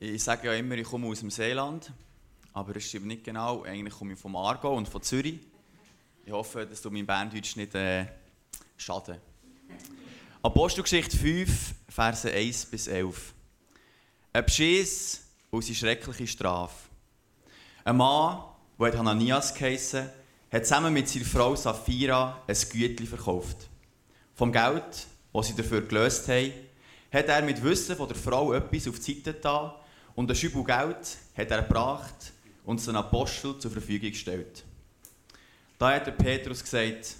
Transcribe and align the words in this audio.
Ich 0.00 0.22
sage 0.22 0.46
ja 0.46 0.54
immer, 0.54 0.76
ich 0.76 0.86
komme 0.86 1.08
aus 1.08 1.18
dem 1.18 1.30
Seeland, 1.30 1.92
aber 2.52 2.76
es 2.76 2.84
stimmt 2.84 3.06
nicht 3.06 3.24
genau. 3.24 3.64
Eigentlich 3.64 3.92
komme 3.92 4.12
ich 4.12 4.18
vom 4.18 4.36
Aargau 4.36 4.76
und 4.76 4.88
von 4.88 5.02
Zürich. 5.02 5.40
Ich 6.24 6.30
hoffe, 6.30 6.64
dass 6.64 6.80
du 6.80 6.88
mein 6.88 7.04
Berndeutsch 7.04 7.56
nicht 7.56 7.74
äh, 7.74 8.06
schaden. 8.76 9.16
Apostelgeschichte 10.40 11.16
5, 11.16 11.74
Verse 11.88 12.32
1 12.32 12.66
bis 12.66 12.86
11. 12.86 13.34
Ein 14.32 14.44
Beschiss 14.44 15.24
und 15.50 15.64
seine 15.64 15.74
schreckliche 15.74 16.28
Strafe. 16.28 16.76
Ein 17.82 17.96
Mann, 17.96 18.44
der 18.78 18.96
Hananias 18.96 19.52
geheissen, 19.52 20.08
hat 20.52 20.64
zusammen 20.64 20.94
mit 20.94 21.08
seiner 21.08 21.24
Frau 21.24 21.56
Sapphira 21.56 22.40
ein 22.46 22.56
Gütli 22.70 23.04
verkauft. 23.04 23.68
Vom 24.36 24.52
Geld, 24.52 25.08
das 25.32 25.46
sie 25.48 25.56
dafür 25.56 25.80
gelöst 25.80 26.28
haben, 26.28 26.52
hat 27.12 27.26
er 27.26 27.42
mit 27.42 27.60
Wissen 27.64 27.96
von 27.96 28.06
der 28.06 28.16
Frau 28.16 28.52
etwas 28.52 28.86
auf 28.86 29.00
die 29.00 29.14
Seite 29.14 29.34
getan 29.34 29.72
und 30.18 30.28
ein 30.28 30.34
Schübel 30.34 30.64
Geld 30.64 31.16
hat 31.36 31.50
er 31.52 31.62
gebracht 31.62 32.32
und 32.64 32.80
seinen 32.80 32.96
Apostel 32.96 33.56
zur 33.56 33.70
Verfügung 33.70 34.10
gestellt. 34.10 34.64
Da 35.78 35.92
hat 35.94 36.08
der 36.08 36.10
Petrus 36.10 36.60
gesagt, 36.60 37.14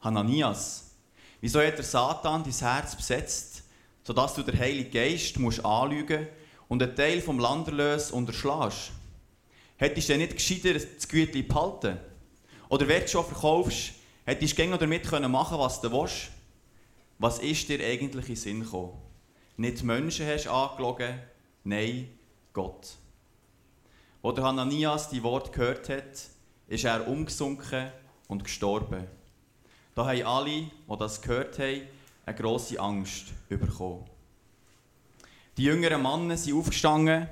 Hananias, 0.00 0.90
wieso 1.42 1.60
hat 1.60 1.76
der 1.76 1.84
Satan 1.84 2.42
dein 2.42 2.50
Herz 2.50 2.96
besetzt, 2.96 3.64
sodass 4.04 4.32
du 4.32 4.42
den 4.42 4.58
Heiligen 4.58 4.90
Geist 4.90 5.38
musst 5.38 5.62
anlügen 5.62 6.26
und 6.66 6.82
einen 6.82 6.96
Teil 6.96 7.20
vom 7.20 7.38
Landerlös 7.38 8.10
unterschlägst? 8.10 8.92
Hättest 9.76 10.08
du 10.08 10.12
denn 10.14 10.22
nicht 10.22 10.34
gescheiter 10.34 10.72
das 10.72 11.06
Gütli 11.06 11.42
behalten? 11.42 11.98
Oder 12.70 12.88
wenn 12.88 13.02
du 13.02 13.08
schon 13.08 13.26
verkaufst, 13.26 13.92
hättest 14.24 14.58
du 14.58 14.78
damit 14.78 15.12
machen 15.28 15.58
was 15.58 15.78
du 15.78 15.92
willst? 15.92 16.30
Was 17.18 17.38
ist 17.40 17.68
dir 17.68 17.84
eigentlich 17.84 18.30
in 18.30 18.36
Sinn 18.36 18.60
gekommen? 18.60 18.94
Nicht 19.58 19.82
Menschen 19.82 20.26
hast 20.26 20.48
angelogen, 20.48 21.20
nein, 21.64 22.08
Gott. 22.52 22.96
Als 24.22 24.34
der 24.36 24.44
Hananias 24.44 25.10
die 25.10 25.22
Wort 25.22 25.52
gehört 25.52 25.88
hat, 25.88 26.28
ist 26.68 26.84
er 26.84 27.06
umgesunken 27.06 27.90
und 28.28 28.44
gestorben. 28.44 29.06
Da 29.94 30.06
haben 30.06 30.22
alle, 30.22 30.50
die 30.50 30.98
das 30.98 31.20
gehört 31.20 31.58
haben, 31.58 31.82
eine 32.26 32.36
grosse 32.36 32.80
Angst 32.80 33.26
bekommen. 33.48 34.04
Die 35.56 35.64
jüngeren 35.64 36.02
Männer 36.02 36.36
sind 36.36 36.56
aufgestanden, 36.56 37.28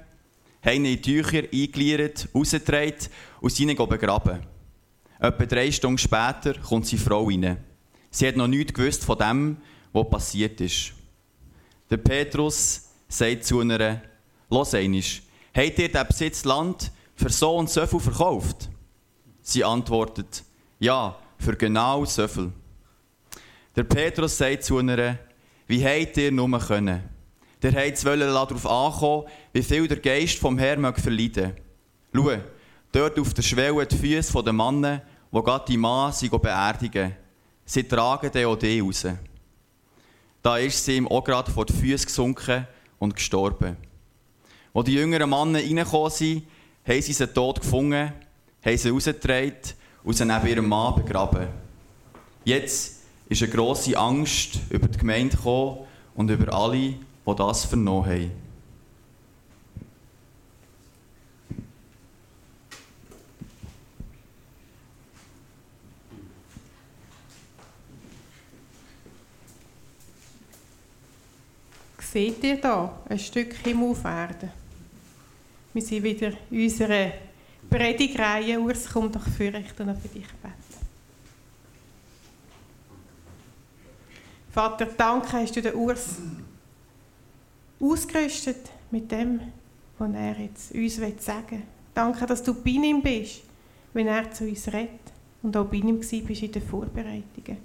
haben 0.62 0.84
ihn 0.84 0.96
in 0.96 1.02
Tücher 1.02 1.42
eingeleiert, 1.52 2.28
rausgetragen 2.34 3.08
und 3.40 3.50
sind 3.50 3.76
begraben. 3.76 4.46
Etwa 5.18 5.46
drei 5.46 5.72
Stunden 5.72 5.98
später 5.98 6.54
kommt 6.54 6.86
seine 6.86 7.00
Frau 7.00 7.24
rein. 7.24 7.56
Sie 8.10 8.28
hat 8.28 8.36
noch 8.36 8.46
nichts 8.46 8.74
gewusst 8.74 9.04
von 9.04 9.18
dem, 9.18 9.56
was 9.92 10.10
passiert 10.10 10.60
ist. 10.60 10.92
Der 11.90 11.96
Petrus 11.96 12.90
sagt 13.08 13.44
zu 13.44 13.60
einer, 13.60 14.02
«Los 14.52 14.74
einmal, 14.74 15.00
habt 15.56 15.78
ihr 15.78 15.90
den 15.90 16.06
Besitz 16.06 16.44
Land 16.44 16.92
für 17.16 17.30
so 17.30 17.56
und 17.56 17.70
so 17.70 17.86
viel 17.86 18.00
verkauft?» 18.00 18.68
Sie 19.40 19.64
antwortet, 19.64 20.44
«Ja, 20.78 21.16
für 21.38 21.56
genau 21.56 22.04
so 22.04 22.28
viel.» 22.28 22.52
Der 23.74 23.84
Petrus 23.84 24.36
sagt 24.36 24.64
zu 24.64 24.76
einer, 24.76 25.16
«Wie 25.66 25.82
habt 25.82 26.18
ihr 26.18 26.30
nur 26.30 26.58
können? 26.58 27.02
Der 27.62 27.72
hat 27.72 28.04
darauf 28.04 28.66
ankommen, 28.66 29.24
wie 29.54 29.62
viel 29.62 29.88
der 29.88 30.00
Geist 30.00 30.38
vom 30.38 30.58
Herrn 30.58 30.94
verleiden 30.96 31.56
Schau, 32.14 32.36
dort 32.92 33.18
auf 33.18 33.32
der 33.32 33.42
Schwelle 33.42 33.86
die 33.86 33.96
Füße 33.96 34.42
der 34.42 34.52
Männer, 34.52 35.00
die 35.32 35.40
Gott 35.40 35.66
die 35.66 35.78
Mann 35.78 36.12
beerdigen. 36.30 37.16
Sie 37.64 37.84
tragen 37.84 38.30
den 38.30 38.46
auch 38.46 38.62
raus.» 38.62 39.06
Da 40.42 40.58
ist 40.58 40.84
sie 40.84 40.98
ihm 40.98 41.08
auch 41.08 41.24
gerade 41.24 41.50
vor 41.50 41.64
die 41.64 41.72
Füße 41.72 42.04
gesunken 42.04 42.66
und 42.98 43.14
gestorben. 43.14 43.78
Als 44.74 44.86
die 44.86 44.94
jüngeren 44.94 45.28
Männer 45.28 45.58
reingekommen 45.58 46.10
sind, 46.10 46.46
haben 46.86 47.02
sie 47.02 47.12
sie 47.12 47.26
tot 47.26 47.60
gefunden, 47.60 48.12
haben 48.64 48.78
sie 48.78 48.88
rausgetragen 48.88 49.52
und 50.02 50.14
sie 50.14 50.24
neben 50.24 50.46
ihrem 50.46 50.68
Mann 50.68 50.94
begraben. 50.94 51.48
Jetzt 52.44 53.02
ist 53.28 53.42
eine 53.42 53.52
grosse 53.52 53.96
Angst 53.96 54.58
über 54.70 54.88
die 54.88 54.98
Gemeinde 54.98 55.36
gekommen 55.36 55.80
und 56.14 56.30
über 56.30 56.52
alle, 56.52 56.76
die 56.76 56.96
das 57.36 57.64
vernommen 57.66 58.06
haben. 58.06 58.30
Seht 72.12 72.44
ihr 72.44 72.60
da 72.60 73.00
ein 73.08 73.18
Stück 73.18 73.54
Himmel 73.64 73.92
auf 73.92 74.04
Erde? 74.04 74.50
Wir 75.72 75.82
sind 75.82 76.02
wieder 76.02 76.32
in 76.50 76.64
unserer 76.64 77.12
Predigreihe. 77.68 78.60
Urs, 78.60 78.88
komm 78.92 79.10
doch 79.10 79.26
für 79.26 79.48
ich 79.48 79.78
noch 79.78 79.98
für 79.98 80.08
dich 80.08 80.26
beten. 80.26 80.72
Vater, 84.50 84.86
danke, 84.86 85.32
hast 85.32 85.56
du 85.56 85.62
den 85.62 85.74
Urs 85.74 86.16
ausgerüstet 87.80 88.70
mit 88.90 89.10
dem, 89.10 89.40
was 89.98 90.14
er 90.14 90.38
jetzt 90.38 90.72
uns 90.72 90.96
sagen 91.24 91.50
will. 91.50 91.62
Danke, 91.94 92.26
dass 92.26 92.42
du 92.42 92.54
bei 92.54 92.70
ihm 92.70 93.00
bist, 93.02 93.42
wenn 93.94 94.06
er 94.06 94.30
zu 94.30 94.44
uns 94.44 94.66
redet 94.68 95.00
und 95.42 95.56
auch 95.56 95.64
bei 95.64 95.78
ihm 95.78 95.98
bist 95.98 96.12
in 96.12 96.52
den 96.52 96.62
Vorbereitungen. 96.62 97.58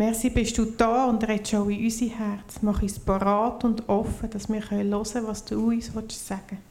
Merci, 0.00 0.30
bist 0.30 0.56
du 0.56 0.64
da 0.64 1.04
und 1.10 1.22
redest 1.28 1.54
auch 1.56 1.68
in 1.68 1.84
unser 1.84 2.06
Herz. 2.06 2.62
Mach 2.62 2.80
uns 2.80 2.98
parat 2.98 3.64
und 3.64 3.86
offen, 3.86 4.30
dass 4.30 4.48
wir 4.48 4.70
hören 4.70 4.90
können, 4.90 5.26
was 5.26 5.44
du 5.44 5.68
uns 5.68 5.92
sagen 5.92 6.00
willst. 6.00 6.62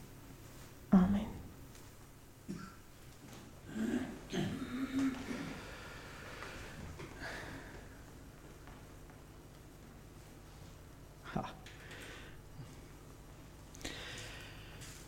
Amen. 0.90 1.26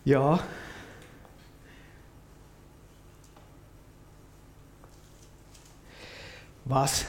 Ja. 0.04 0.39
Was 6.65 7.06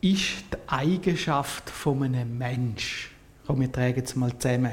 ist 0.00 0.44
die 0.52 0.68
Eigenschaft 0.68 1.70
von 1.70 2.02
einem 2.02 2.36
Mensch? 2.38 3.10
Komm, 3.46 3.60
wir 3.60 3.70
tragen 3.70 4.02
es 4.02 4.16
mal 4.16 4.36
zusammen. 4.38 4.72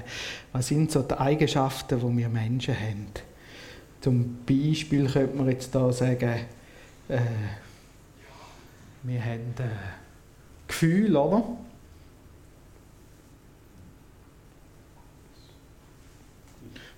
Was 0.52 0.68
sind 0.68 0.92
so 0.92 1.04
die 1.04 1.14
Eigenschaften, 1.14 2.00
die 2.00 2.18
wir 2.18 2.30
Menschen 2.30 2.76
haben? 2.76 3.08
Zum 4.02 4.38
Beispiel 4.46 5.10
könnte 5.10 5.38
man 5.38 5.50
jetzt 5.50 5.74
da 5.74 5.92
sagen, 5.92 6.40
äh, 7.08 7.20
wir 9.04 9.22
haben 9.24 9.54
äh, 9.60 10.68
Gefühl, 10.68 11.16
oder? 11.16 11.44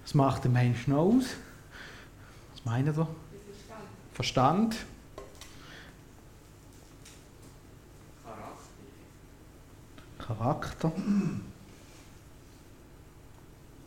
Was 0.04 0.14
macht 0.14 0.44
der 0.44 0.52
Mensch 0.52 0.88
noch 0.88 0.98
aus? 0.98 1.36
Was 2.54 2.66
meint 2.66 2.88
ihr? 2.88 2.94
Verstand. 2.94 3.16
Verstand. 4.14 4.76
Charakter. 10.26 10.92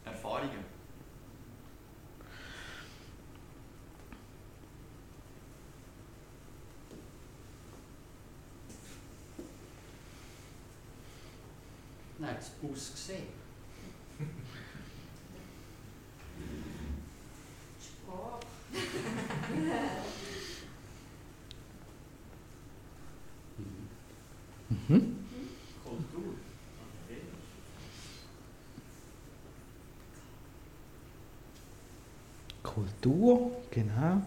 Erfahrungen. 0.04 0.64
Nein, 12.20 12.36
das 12.36 12.52
Aussehen. 12.62 13.26
Sprache. 17.80 18.38
mhm. 24.88 25.18
Kultur, 33.08 33.50
genau. 33.70 34.22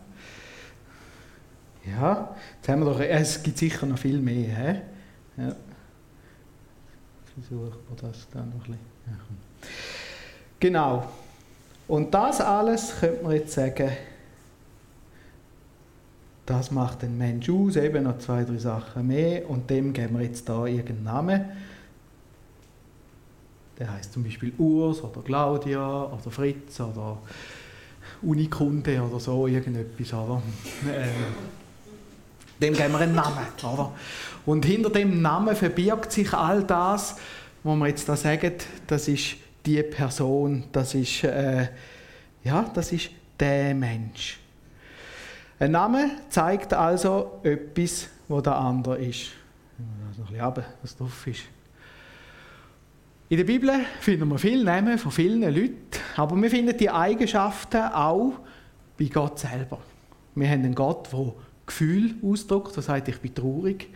Ja, 1.86 2.36
jetzt 2.56 2.70
haben 2.70 2.84
wir 2.84 2.92
doch, 2.92 3.00
es 3.00 3.42
gibt 3.42 3.58
sicher 3.58 3.86
noch 3.86 3.98
viel 3.98 4.20
mehr. 4.20 4.56
He? 4.56 5.42
Ja. 5.42 5.56
Versuchen 7.34 7.74
wir 7.90 7.98
das 8.02 8.28
dann 8.32 8.50
noch 8.50 8.66
ein 8.66 8.72
bisschen. 8.72 8.80
Genau. 10.60 11.08
Und 11.88 12.14
das 12.14 12.40
alles 12.40 13.00
könnte 13.00 13.24
man 13.24 13.34
jetzt 13.34 13.54
sagen, 13.54 13.90
das 16.46 16.72
macht 16.72 17.02
den 17.02 17.18
Mensch 17.18 17.50
aus, 17.50 17.76
eben 17.76 18.04
noch 18.04 18.20
zwei, 18.20 18.44
drei 18.44 18.58
Sachen 18.58 19.08
mehr 19.08 19.50
und 19.50 19.70
dem 19.70 19.94
geben 19.94 20.18
wir 20.18 20.26
jetzt 20.26 20.48
da 20.48 20.66
irgendeinen 20.66 21.04
Namen. 21.04 21.46
Der 23.80 23.92
heißt 23.92 24.14
zum 24.14 24.24
Beispiel 24.24 24.54
Urs 24.58 25.04
oder 25.04 25.22
Claudia 25.22 26.04
oder 26.04 26.30
Fritz 26.32 26.80
oder 26.80 27.18
Unikunde 28.22 29.02
oder 29.02 29.20
so, 29.20 29.48
irgendetwas, 29.48 30.14
oder? 30.14 30.42
Ähm, 30.88 31.10
dem 32.62 32.74
geben 32.74 32.94
wir 32.94 33.00
einen 33.00 33.16
Namen, 33.16 33.48
oder? 33.64 33.92
Und 34.46 34.66
hinter 34.66 34.90
dem 34.90 35.22
Namen 35.22 35.56
verbirgt 35.56 36.12
sich 36.12 36.34
all 36.34 36.64
das, 36.64 37.16
was 37.64 37.78
wir 37.78 37.88
jetzt 37.88 38.08
da 38.08 38.16
sagen, 38.16 38.54
das 38.88 39.08
ist 39.08 39.36
die 39.66 39.82
Person, 39.84 40.64
das 40.72 40.96
ist, 40.96 41.24
äh, 41.24 41.68
ja, 42.44 42.66
das 42.74 42.92
ist 42.92 43.10
der 43.40 43.74
Mensch. 43.76 44.40
Ein 45.60 45.72
Name 45.72 46.12
zeigt 46.30 46.74
also 46.74 47.40
etwas, 47.44 48.08
wo 48.28 48.42
der 48.42 48.56
andere 48.56 48.98
ist. 48.98 49.30
Also 50.10 50.24
ein 50.24 50.28
bisschen 50.28 50.46
runter, 50.46 50.66
was 50.82 50.98
drauf 50.98 51.28
ist. 51.28 51.42
In 53.32 53.38
der 53.38 53.46
Bibel 53.46 53.72
finden 54.02 54.28
wir 54.28 54.38
viele 54.38 54.66
Namen 54.66 54.98
von 54.98 55.10
vielen 55.10 55.42
Leuten, 55.42 55.78
aber 56.18 56.36
wir 56.36 56.50
finden 56.50 56.78
die 56.78 56.90
Eigenschaften 56.90 57.82
auch 57.82 58.34
bei 59.00 59.06
Gott 59.06 59.40
selber. 59.40 59.80
Wir 60.36 60.50
haben 60.50 60.66
einen 60.66 60.76
Gott, 60.76 61.08
der 61.14 61.32
Gefühl 61.66 62.16
ausdrückt, 62.22 62.76
der 62.76 62.84
sagt, 62.84 63.08
ich 63.08 63.22
bin 63.22 63.34
traurig 63.34 63.88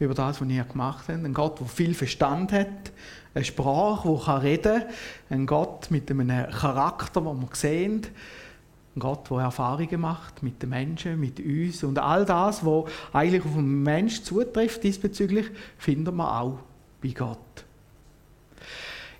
über 0.00 0.14
das, 0.14 0.40
was 0.40 0.48
ihr 0.48 0.64
gemacht 0.64 1.04
habt. 1.06 1.24
Ein 1.24 1.32
Gott, 1.32 1.60
der 1.60 1.68
viel 1.68 1.94
Verstand 1.94 2.50
hat, 2.50 2.90
eine 3.34 3.44
Sprache, 3.44 4.08
die 4.08 4.46
reden 4.48 4.80
kann, 4.80 4.88
ein 5.30 5.46
Gott 5.46 5.92
mit 5.92 6.10
einem 6.10 6.50
Charakter, 6.50 7.20
den 7.20 7.40
wir 7.40 7.48
sehen, 7.52 8.02
ein 8.96 8.98
Gott, 8.98 9.30
der 9.30 9.38
Erfahrungen 9.38 10.00
macht 10.00 10.42
mit 10.42 10.60
den 10.60 10.70
Menschen, 10.70 11.20
mit 11.20 11.38
uns 11.38 11.84
und 11.84 12.00
all 12.00 12.24
das, 12.24 12.66
was 12.66 12.86
eigentlich 13.12 13.44
auf 13.44 13.56
einen 13.56 13.84
Menschen 13.84 14.24
zutrifft 14.24 14.82
diesbezüglich, 14.82 15.46
finden 15.78 16.16
wir 16.16 16.40
auch 16.40 16.58
bei 17.00 17.10
Gott. 17.10 17.61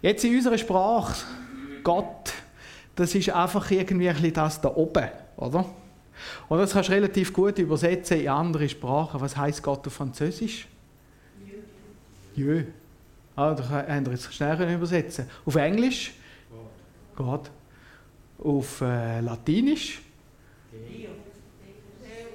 Jetzt 0.02 0.24
in 0.24 0.34
unserer 0.34 0.58
Sprache, 0.58 1.24
Gott, 1.84 2.32
das 2.96 3.14
ist 3.14 3.30
einfach 3.30 3.70
irgendwie 3.70 4.08
ein 4.08 4.16
bisschen 4.16 4.34
das 4.34 4.60
da 4.60 4.74
oben, 4.74 5.08
oder? 5.36 5.64
Und 6.48 6.58
das 6.58 6.72
kannst 6.72 6.88
du 6.88 6.92
relativ 6.94 7.32
gut 7.32 7.58
übersetzen 7.58 8.20
in 8.20 8.28
andere 8.28 8.68
Sprachen. 8.68 9.20
Was 9.20 9.36
heißt 9.36 9.62
Gott 9.62 9.86
auf 9.86 9.92
Französisch? 9.92 10.66
Jö. 12.34 12.64
Ah, 13.36 13.54
da 13.54 13.68
haben 13.68 14.06
wir 14.06 14.12
jetzt 14.12 14.32
schnell 14.34 14.74
übersetzen. 14.74 15.26
Auf 15.46 15.54
Englisch? 15.54 16.12
Gott. 17.14 17.50
Auf 18.38 18.80
äh, 18.80 19.20
Latinisch? 19.20 20.00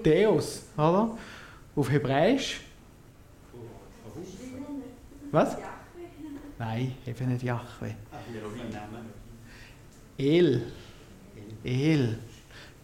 Deus, 0.04 0.64
oder? 0.76 1.18
Auf 1.76 1.92
Hebräisch? 1.92 2.62
Was? 5.32 5.58
Nein, 6.60 6.96
eben 7.06 7.32
nicht 7.32 7.44
Yahweh. 7.44 7.94
El. 10.18 10.64
El. 11.64 12.18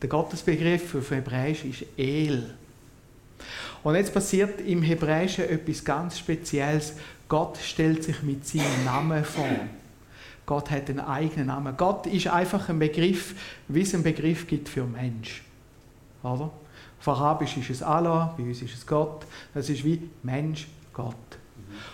Der 0.02 0.10
Gottesbegriff 0.10 0.96
auf 0.96 1.12
Hebräisch 1.12 1.66
ist 1.66 1.86
El. 1.98 2.54
Und 3.84 3.96
jetzt 3.96 4.14
passiert 4.14 4.62
im 4.62 4.81
Hebräischen 4.81 5.50
etwas 5.50 5.84
ganz 5.84 6.20
Spezielles. 6.20 6.94
Gott 7.28 7.58
stellt 7.58 8.04
sich 8.04 8.22
mit 8.22 8.46
seinem 8.48 8.86
Namen 8.86 9.24
vor. 9.24 9.50
Gott 10.46 10.72
hat 10.72 10.90
einen 10.90 11.00
eigenen 11.00 11.48
Namen. 11.48 11.76
Gott 11.76 12.06
ist 12.08 12.28
einfach 12.28 12.69
ein 12.69 12.80
Begriff, 12.80 13.34
wie 13.68 13.81
es 13.81 13.94
einen 13.94 14.04
Begriff 14.04 14.46
gibt 14.48 14.69
für 14.69 14.84
Mensch. 14.84 15.42
Oder? 16.22 16.52
Auf 17.00 17.08
Arabisch 17.08 17.58
ist 17.58 17.69
es 17.69 17.84
Allah, 17.84 18.34
bei 18.38 18.44
uns 18.44 18.62
ist 18.62 18.74
es 18.74 18.86
Gott. 18.86 19.26
Das 19.54 19.69
ist 19.69 19.84
wie 19.84 20.10
Mensch, 20.22 20.68
Gott. 20.94 21.16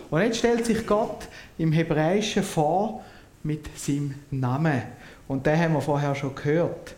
Und 0.10 0.22
jetzt 0.22 0.38
stellt 0.38 0.66
sich 0.66 0.86
Gott 0.86 1.28
im 1.58 1.72
Hebräischen 1.72 2.44
vor 2.44 3.04
mit 3.44 3.78
seinem 3.78 4.16
Namen. 4.31 4.84
Und 5.28 5.46
den 5.46 5.60
haben 5.60 5.74
wir 5.74 5.81
vorher 5.81 6.16
schon 6.16 6.36
gehört. 6.36 6.96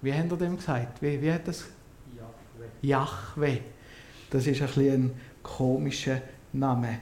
Wie 0.00 0.12
haben 0.12 0.30
wir 0.30 0.36
dem 0.36 0.56
gesagt? 0.56 1.02
Wie, 1.02 1.20
wie 1.20 1.32
hat 1.32 1.48
das? 1.48 1.64
Yahweh. 2.82 3.58
Das 4.30 4.46
ist 4.46 4.60
ein, 4.60 4.68
ein 4.92 5.20
komischer 5.42 6.20
Name. 6.52 6.98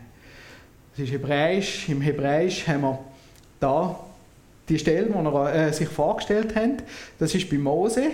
Das 0.93 1.01
ist 1.01 1.13
Hebräisch. 1.13 1.89
Im 1.89 2.01
Hebräisch 2.01 2.67
haben 2.69 2.83
wir 2.83 2.99
da 3.59 3.99
die 4.69 4.79
Stelle, 4.79 5.07
die 5.07 5.13
er 5.13 5.55
äh, 5.55 5.73
sich 5.73 5.89
vorgestellt 5.89 6.55
hat. 6.55 6.85
Das 7.19 7.35
ist 7.35 7.51
bei 7.51 7.59
Mose. 7.59 8.05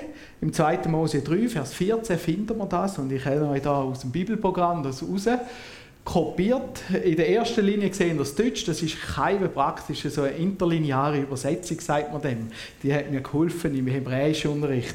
Im 0.40 0.52
2. 0.52 0.88
Mose 0.88 1.20
3, 1.20 1.48
Vers 1.48 1.74
14 1.74 2.18
finden 2.18 2.56
wir 2.56 2.66
das. 2.66 2.98
Und 2.98 3.12
ich 3.12 3.24
habe 3.24 3.48
euch 3.48 3.62
da 3.62 3.82
aus 3.82 4.00
dem 4.00 4.10
Bibelprogramm 4.10 4.82
das 4.82 5.02
raus 5.02 5.28
kopiert. 6.08 6.80
In 7.04 7.16
der 7.16 7.28
ersten 7.28 7.66
Linie 7.66 7.92
sehen 7.92 8.16
wir 8.16 8.20
das 8.20 8.34
Deutsch, 8.34 8.64
das 8.64 8.80
ist 8.80 8.96
keine 9.14 9.46
praktische, 9.46 10.08
so 10.08 10.22
eine 10.22 10.36
interlineare 10.36 11.20
Übersetzung, 11.20 11.78
sagt 11.80 12.12
man 12.14 12.22
dem. 12.22 12.48
Die 12.82 12.94
hat 12.94 13.10
mir 13.10 13.20
geholfen 13.20 13.76
im 13.76 13.86
hebräischen 13.88 14.52
Unterricht. 14.52 14.94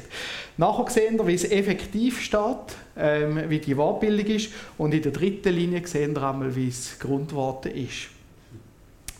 Nachher 0.56 0.90
sehen 0.90 1.16
wir, 1.16 1.26
wie 1.28 1.34
es 1.34 1.44
effektiv 1.44 2.20
steht, 2.20 2.74
ähm, 2.96 3.44
wie 3.48 3.60
die 3.60 3.76
Wortbildung 3.76 4.26
ist. 4.26 4.50
Und 4.76 4.92
in 4.92 5.02
der 5.02 5.12
dritten 5.12 5.54
Linie 5.54 5.86
sehen 5.86 6.16
wir 6.16 6.22
einmal, 6.28 6.56
wie 6.56 6.66
es 6.66 6.98
Grundwort 6.98 7.66
ist. 7.66 8.08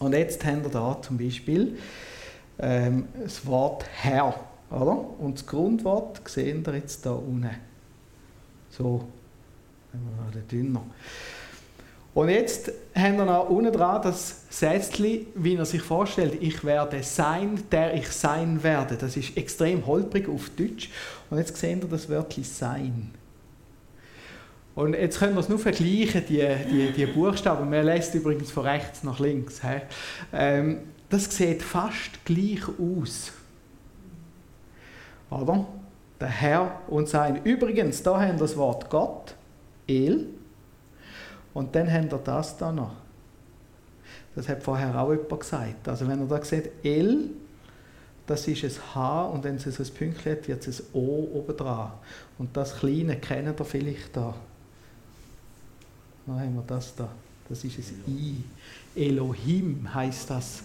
Und 0.01 0.15
jetzt 0.15 0.45
haben 0.45 0.65
wir 0.65 0.71
da 0.71 0.99
zum 1.01 1.17
Beispiel 1.17 1.77
ähm, 2.59 3.09
das 3.23 3.45
Wort 3.47 3.85
Herr. 4.01 4.35
Oder? 4.71 5.05
Und 5.19 5.39
das 5.39 5.47
Grundwort 5.47 6.21
sehen 6.29 6.65
wir 6.67 6.75
jetzt 6.75 7.05
da 7.07 7.13
unten. 7.13 7.51
So, 8.71 9.05
wenn 9.93 10.33
wir 10.33 10.41
dünner. 10.43 10.83
Und 12.15 12.29
jetzt 12.29 12.71
haben 12.95 13.17
wir 13.17 13.25
noch 13.25 13.49
unten 13.49 13.73
dran 13.73 14.01
das 14.03 14.45
Sätzchen, 14.49 15.27
wie 15.35 15.57
er 15.57 15.65
sich 15.65 15.83
vorstellt, 15.83 16.39
ich 16.41 16.63
werde 16.65 17.03
sein, 17.03 17.61
der 17.73 17.95
ich 17.95 18.09
sein 18.09 18.63
werde. 18.63 18.97
Das 18.97 19.17
ist 19.17 19.37
extrem 19.37 19.85
holprig 19.85 20.29
auf 20.29 20.49
Deutsch. 20.51 20.91
Und 21.29 21.39
jetzt 21.39 21.57
sehen 21.57 21.83
wir 21.83 21.89
das 21.89 22.09
Wörtchen 22.09 22.45
sein. 22.45 23.11
Und 24.77 24.95
jetzt 24.95 25.19
können 25.19 25.35
wir 25.35 25.41
es 25.41 25.49
nur 25.49 25.59
vergleichen, 25.59 26.25
die, 26.29 26.47
die, 26.71 26.93
die 26.93 27.07
Buchstaben. 27.07 27.69
Man 27.69 27.85
lässt 27.85 28.15
übrigens 28.15 28.51
von 28.51 28.65
rechts 28.65 29.03
nach 29.03 29.19
links. 29.19 29.61
Ähm, 30.33 30.81
das 31.15 31.37
sieht 31.37 31.63
fast 31.63 32.25
gleich 32.25 32.63
aus. 32.69 33.31
Oder? 35.31 35.65
Der 36.19 36.29
Herr 36.29 36.81
und 36.89 37.09
sein. 37.09 37.45
Übrigens, 37.45 38.03
da 38.03 38.21
haben 38.21 38.33
wir 38.33 38.39
das 38.41 38.57
Wort 38.57 38.91
Gott, 38.91 39.37
El. 39.87 40.27
Und 41.53 41.75
dann 41.77 41.91
haben 41.93 42.11
wir 42.11 42.19
das 42.19 42.57
da 42.57 42.73
noch. 42.73 42.95
Das 44.35 44.49
hat 44.49 44.65
vorher 44.65 44.99
auch 44.99 45.13
jemand 45.13 45.41
gesagt. 45.41 45.87
Also 45.87 46.09
wenn 46.09 46.21
ihr 46.21 46.27
da 46.27 46.43
seht, 46.43 46.85
L, 46.85 47.31
das 48.27 48.49
ist 48.49 48.65
ein 48.65 48.95
H 48.95 49.27
und 49.27 49.45
wenn 49.45 49.55
es 49.55 49.67
ein 49.67 49.95
Pünktchen 49.95 50.33
hat, 50.33 50.49
wird 50.49 50.67
es 50.67 50.81
ein 50.81 50.87
O 50.95 51.29
oben 51.33 51.57
dran. 51.57 51.93
Und 52.39 52.57
das 52.57 52.77
Kleine 52.77 53.17
kennt 53.19 53.61
ihr 53.61 53.65
vielleicht 53.65 54.17
da. 54.17 54.35
Dann 56.27 56.41
haben 56.41 56.55
wir 56.57 56.65
das 56.67 56.93
da. 56.97 57.09
Das 57.49 57.63
ist 57.63 57.79
ein 57.79 58.03
I. 58.09 58.43
Elohim 58.97 59.95
heißt 59.95 60.31
das. 60.31 60.65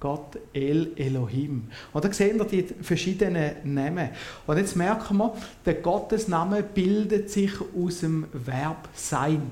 Gott 0.00 0.38
El 0.54 0.92
Elohim. 0.96 1.68
Und 1.92 2.04
da 2.04 2.12
sehen 2.12 2.38
wir 2.38 2.46
die 2.46 2.62
verschiedenen 2.80 3.52
Namen. 3.64 4.08
Und 4.46 4.56
jetzt 4.56 4.74
merken 4.74 5.18
wir, 5.18 5.34
der 5.64 5.74
Gottesname 5.74 6.62
bildet 6.62 7.30
sich 7.30 7.52
aus 7.76 8.00
dem 8.00 8.26
Verb 8.32 8.88
sein. 8.94 9.42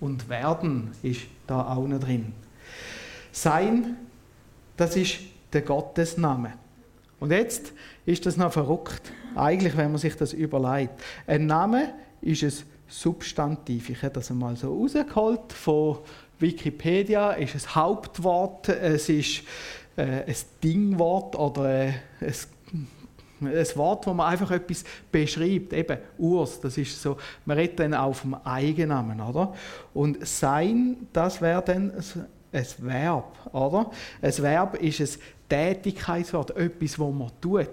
Und 0.00 0.28
werden 0.28 0.92
ist 1.02 1.22
da 1.46 1.74
auch 1.74 1.88
noch 1.88 1.98
drin. 1.98 2.32
Sein, 3.32 3.96
das 4.76 4.94
ist 4.96 5.18
der 5.52 5.62
Gottesname. 5.62 6.52
Und 7.18 7.32
jetzt 7.32 7.72
ist 8.06 8.26
das 8.26 8.36
noch 8.36 8.52
verrückt. 8.52 9.12
Eigentlich, 9.34 9.76
wenn 9.76 9.90
man 9.90 9.98
sich 9.98 10.14
das 10.14 10.32
überlegt. 10.32 10.92
Ein 11.26 11.46
Name 11.46 11.94
ist 12.20 12.42
ein 12.42 12.52
Substantiv. 12.86 13.90
Ich 13.90 14.02
habe 14.02 14.14
das 14.14 14.30
einmal 14.30 14.56
so 14.56 14.72
rausgeholt 14.72 15.52
von 15.52 15.98
Wikipedia 16.38 17.32
ist 17.32 17.54
ein 17.54 17.74
Hauptwort, 17.74 18.68
es 18.68 19.08
ist 19.08 19.42
äh, 19.96 20.24
ein 20.26 20.36
Dingwort 20.62 21.34
oder 21.36 21.68
äh, 21.68 21.92
ein, 22.20 22.86
ein 23.40 23.66
Wort, 23.76 24.06
wo 24.06 24.14
man 24.14 24.30
einfach 24.32 24.50
etwas 24.50 24.84
beschreibt. 25.10 25.72
Eben 25.72 25.98
Urs, 26.18 26.60
das 26.60 26.78
ist 26.78 27.00
so, 27.00 27.16
man 27.44 27.56
redet 27.56 27.80
dann 27.80 27.94
auch 27.94 28.14
vom 28.14 28.34
Eigennamen, 28.44 29.20
oder? 29.20 29.54
Und 29.94 30.26
sein, 30.26 31.08
das 31.12 31.40
wäre 31.40 31.62
dann 31.62 31.92
ein 32.52 32.66
Verb, 32.78 33.36
oder? 33.52 33.90
Ein 34.22 34.38
Verb 34.38 34.82
ist 34.82 35.00
ein 35.00 35.22
Tätigkeitswort, 35.48 36.56
etwas, 36.56 36.98
wo 36.98 37.10
man 37.10 37.30
tut. 37.40 37.68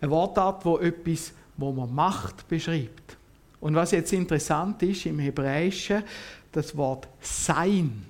Eine 0.00 0.10
Wortart, 0.10 0.64
wo 0.64 0.78
etwas, 0.78 1.32
wo 1.56 1.72
man 1.72 1.92
macht, 1.92 2.46
beschreibt. 2.48 3.16
Und 3.60 3.74
was 3.74 3.90
jetzt 3.90 4.12
interessant 4.12 4.82
ist 4.84 5.06
im 5.06 5.18
Hebräischen, 5.18 6.04
das 6.52 6.76
Wort 6.76 7.08
sein 7.20 8.06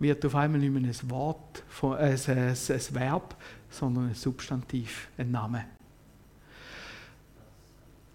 wird 0.00 0.24
auf 0.24 0.34
einmal 0.34 0.60
nicht 0.60 0.72
mehr 0.72 0.82
ein 0.82 1.10
Wort, 1.10 1.62
ein, 1.82 1.92
ein, 2.02 2.48
ein, 2.48 2.94
Verb, 2.94 3.36
sondern 3.68 4.08
ein 4.08 4.14
Substantiv, 4.14 5.08
ein 5.18 5.30
Name. 5.30 5.66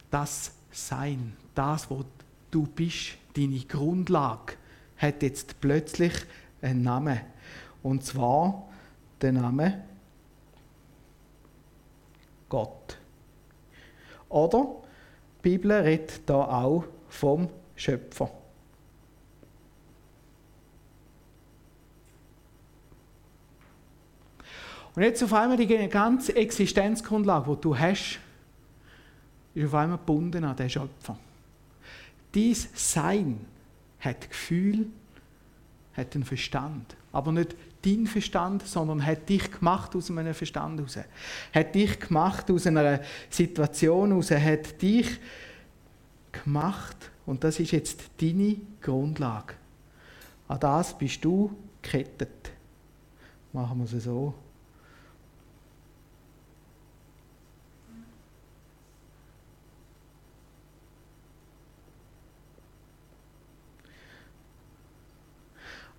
Das 0.10 0.52
Sein, 0.72 1.38
das, 1.54 1.90
wo 1.90 2.04
du 2.52 2.64
bist, 2.64 3.18
deine 3.36 3.60
Grundlage, 3.60 4.54
hat 4.98 5.22
jetzt 5.22 5.60
plötzlich 5.62 6.14
einen 6.62 6.82
Namen. 6.82 7.22
Und 7.84 8.04
zwar 8.04 8.68
den 9.22 9.36
Namen 9.36 9.84
Gott. 12.50 12.98
Oder 14.30 14.76
die 15.38 15.50
Bibel 15.50 15.72
redet 15.72 16.22
da 16.26 16.46
auch 16.46 16.86
vom 17.10 17.48
Schöpfer. 17.76 18.32
Und 24.96 25.04
jetzt 25.04 25.22
auf 25.24 25.34
einmal 25.34 25.58
die 25.58 25.68
ganze 25.90 26.36
Existenzgrundlage, 26.36 27.54
die 27.54 27.62
du 27.62 27.78
hast, 27.78 28.20
ist 29.54 29.66
auf 29.66 29.74
einmal 29.74 29.98
gebunden 29.98 30.44
an 30.44 30.56
den 30.56 30.70
Schöpfer. 30.70 31.18
Dies 32.34 32.70
Sein 32.74 33.40
hat 34.00 34.30
Gefühl, 34.30 34.88
hat 35.96 36.16
einen 36.16 36.24
Verstand. 36.24 36.96
Aber 37.12 37.32
nicht 37.32 37.56
dein 37.82 38.08
Verstand, 38.08 38.68
sondern 38.68 39.06
hat 39.06 39.30
dich 39.30 39.52
gemacht 39.52 39.96
aus 39.96 40.10
einem 40.10 40.34
Verstand 40.34 40.80
heraus. 40.80 41.00
Hat 41.54 41.76
dich 41.76 42.00
gemacht 42.00 42.50
aus 42.52 42.68
einer 42.68 43.00
Situation 43.30 44.10
heraus. 44.10 44.32
Hat 44.32 44.82
dich 44.82 45.20
gemacht. 46.32 47.12
Und 47.26 47.44
das 47.44 47.60
ist 47.60 47.72
jetzt 47.72 48.04
deine 48.22 48.58
Grundlage. 48.82 49.56
An 50.48 50.60
das 50.60 50.98
bist 50.98 51.24
du 51.24 51.56
gekettet. 51.82 52.52
Machen 53.54 53.80
wir 53.80 53.98
es 53.98 54.04
so. 54.04 54.34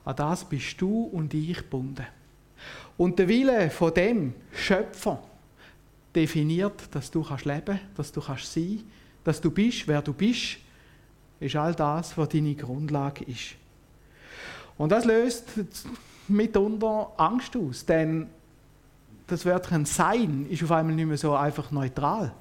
An 0.07 0.15
das 0.15 0.45
bist 0.45 0.81
du 0.81 1.03
und 1.03 1.35
ich 1.35 1.59
gebunden. 1.59 2.07
Und 2.97 3.19
der 3.19 3.29
Wille 3.29 3.69
von 3.71 3.93
dem 3.93 4.35
Schöpfer 4.53 5.21
definiert, 6.15 6.89
dass 6.93 7.11
du 7.11 7.23
kannst 7.23 7.45
leben, 7.45 7.81
dass 7.97 8.13
du 8.13 8.21
kannst 8.21 8.53
sein, 8.53 8.85
dass 9.25 9.41
du 9.41 9.51
bist, 9.51 9.87
wer 9.89 10.01
du 10.01 10.13
bist, 10.13 10.59
ist 11.41 11.57
all 11.57 11.75
das, 11.75 12.17
was 12.17 12.29
deine 12.29 12.55
Grundlage 12.55 13.25
ist. 13.25 13.57
Und 14.79 14.93
das 14.93 15.05
löst 15.05 15.49
mitunter 16.29 17.11
Angst 17.17 17.57
aus, 17.57 17.85
denn 17.85 18.29
das 19.27 19.45
Wörtchen 19.45 19.85
Sein 19.87 20.47
ist 20.49 20.63
auf 20.63 20.71
einmal 20.71 20.95
nicht 20.95 21.07
mehr 21.07 21.19
so 21.19 21.35
einfach 21.35 21.73
neutral, 21.73 22.33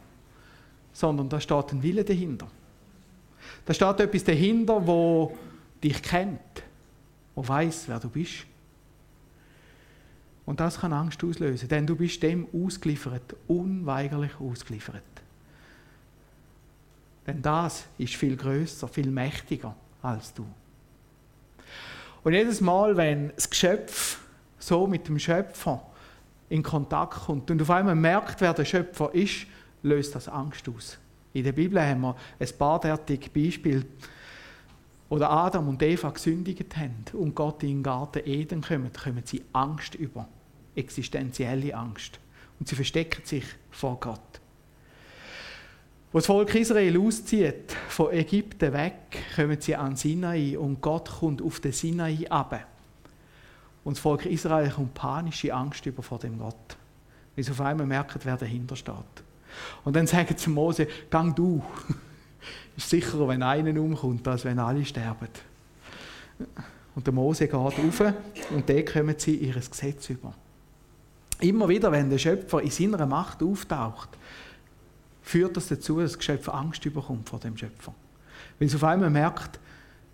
sondern 0.94 1.30
da 1.30 1.42
steht 1.42 1.72
ein 1.72 1.82
Wille 1.82 2.04
dahinter. 2.04 2.48
Da 3.66 3.74
steht 3.74 4.00
etwas 4.00 4.24
dahinter, 4.24 4.86
wo 4.86 5.36
dich 5.84 6.02
kennt, 6.04 6.65
der 7.36 7.48
weiß, 7.48 7.88
wer 7.88 8.00
du 8.00 8.10
bist. 8.10 8.46
Und 10.46 10.60
das 10.60 10.80
kann 10.80 10.94
Angst 10.94 11.24
auslösen, 11.24 11.68
denn 11.68 11.88
du 11.88 11.96
bist 11.96 12.22
dem 12.22 12.48
ausgeliefert, 12.54 13.36
unweigerlich 13.48 14.39
ausgeliefert. 14.39 15.01
Denn 17.25 17.42
das 17.42 17.86
ist 17.98 18.15
viel 18.15 18.36
größer, 18.36 18.88
viel 18.88 19.10
mächtiger 19.10 19.75
als 20.01 20.34
du. 20.34 20.46
Und 22.24 22.34
jedes 22.34 22.62
Mal, 22.62 22.96
wenn 22.96 23.32
das 23.36 23.50
Geschöpf 23.50 24.20
so 24.60 24.86
mit 24.88 25.08
dem 25.08 25.18
Schöpfer 25.18 25.82
in 26.50 26.62
Kontakt 26.62 27.25
kommt 27.25 27.50
und 27.50 27.62
auf 27.62 27.70
einmal 27.72 27.96
merkt, 27.96 28.42
wer 28.42 28.54
der 28.54 28.65
Schöpfer 28.65 29.13
ist, 29.13 29.48
löst 29.82 30.13
das 30.15 30.27
Angst 30.27 30.68
aus. 30.70 30.98
In 31.34 31.44
der 31.44 31.51
Bibel 31.51 31.82
haben 31.82 32.01
wir 32.01 32.15
ein 32.39 32.58
paar 32.58 32.80
derartige 32.80 33.30
Beispiele 33.30 33.86
oder 35.10 35.30
Adam 35.30 35.68
und 35.70 35.82
Eva 35.82 36.10
gesündigt 36.10 36.76
haben 36.76 37.06
und 37.14 37.36
Gott 37.36 37.64
in 37.64 37.70
den 37.70 37.84
Garten 37.84 38.22
Eden 38.26 38.62
kommen, 38.62 38.92
kommen 38.92 39.24
sie 39.26 39.44
Angst 39.54 39.96
über. 39.96 40.28
Existenzielle 40.76 41.76
Angst. 41.76 42.20
Und 42.60 42.68
sie 42.68 42.76
verstecken 42.76 43.24
sich 43.26 43.46
vor 43.72 44.00
Gott. 44.00 44.20
Wo 46.12 46.20
das 46.20 46.28
Volk 46.28 46.56
Israel 46.56 46.98
auszieht, 47.00 47.76
von 47.90 48.14
Ägypten 48.14 48.72
weg, 48.74 48.96
kommen 49.36 49.60
sie 49.60 49.76
an 49.76 49.96
Sinai 49.96 50.58
und 50.58 50.82
Gott 50.82 51.10
kommt 51.20 51.42
auf 51.42 51.60
den 51.60 51.74
Sinai 51.74 52.26
ab. 52.30 52.66
Und 53.84 53.98
das 53.98 54.02
Volk 54.02 54.26
Israel 54.26 54.72
kommt 54.72 54.94
panische 54.94 55.54
Angst 55.54 55.86
über 55.86 56.02
vor 56.02 56.20
dem 56.20 56.40
Gott. 56.40 56.78
Weil 57.36 57.44
sie 57.44 57.52
auf 57.52 57.62
einmal 57.62 57.86
merken, 57.86 58.20
wer 58.24 58.38
dahinter 58.38 58.76
steht. 58.76 58.96
Und 59.84 59.96
dann 59.96 60.08
sagen 60.08 60.36
sie 60.38 60.50
Mose, 60.50 60.88
gang 61.10 61.36
du. 61.36 61.62
Ist 62.78 62.90
sicherer, 62.90 63.28
wenn 63.28 63.44
einer 63.44 63.80
umkommt, 63.80 64.28
als 64.28 64.46
wenn 64.46 64.60
alle 64.60 64.86
sterben. 64.86 65.30
Und 66.96 67.06
der 67.06 67.14
Mose 67.14 67.46
geht 67.46 67.54
rauf 67.54 67.78
und 67.80 68.70
dann 68.70 68.86
kommen 68.86 69.16
sie 69.18 69.36
ihr 69.36 69.54
Gesetz 69.54 70.10
über. 70.10 70.34
Immer 71.42 71.68
wieder, 71.68 71.92
wenn 71.92 72.10
der 72.10 72.18
Schöpfer 72.18 72.62
in 72.62 72.72
seiner 72.72 73.06
Macht 73.06 73.44
auftaucht, 73.44 74.10
führt 75.22 75.58
das 75.58 75.68
dazu, 75.68 76.00
dass 76.00 76.12
das 76.12 76.20
Geschöpf 76.20 76.48
Angst 76.50 76.84
bekommt 76.84 77.28
vor 77.28 77.40
dem 77.40 77.58
Schöpfer. 77.58 77.94
Weil 78.60 78.68
es 78.68 78.75
auf 78.75 78.84
einmal 78.84 79.10
merkt, 79.10 79.60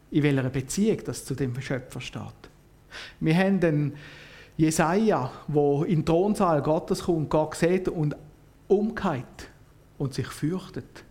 in 0.10 0.24
welcher 0.24 0.50
Beziehung 0.50 1.00
das 1.06 1.26
zu 1.26 1.36
dem 1.36 1.60
Schöpfer 1.62 2.02
steht. 2.02 2.24
Wir 3.20 3.36
haben 3.36 3.60
den 3.60 3.94
Jesaja, 4.58 5.32
der 5.48 5.86
in 5.88 6.00
den 6.00 6.06
Thronsaal 6.06 6.62
Gottes 6.62 7.04
kommt, 7.04 7.30
Gott 7.30 7.56
sieht 7.56 7.88
und 7.88 8.16
umkehrt 8.68 9.50
und 9.98 10.14
sich 10.14 10.28
fürchtet 10.28 11.04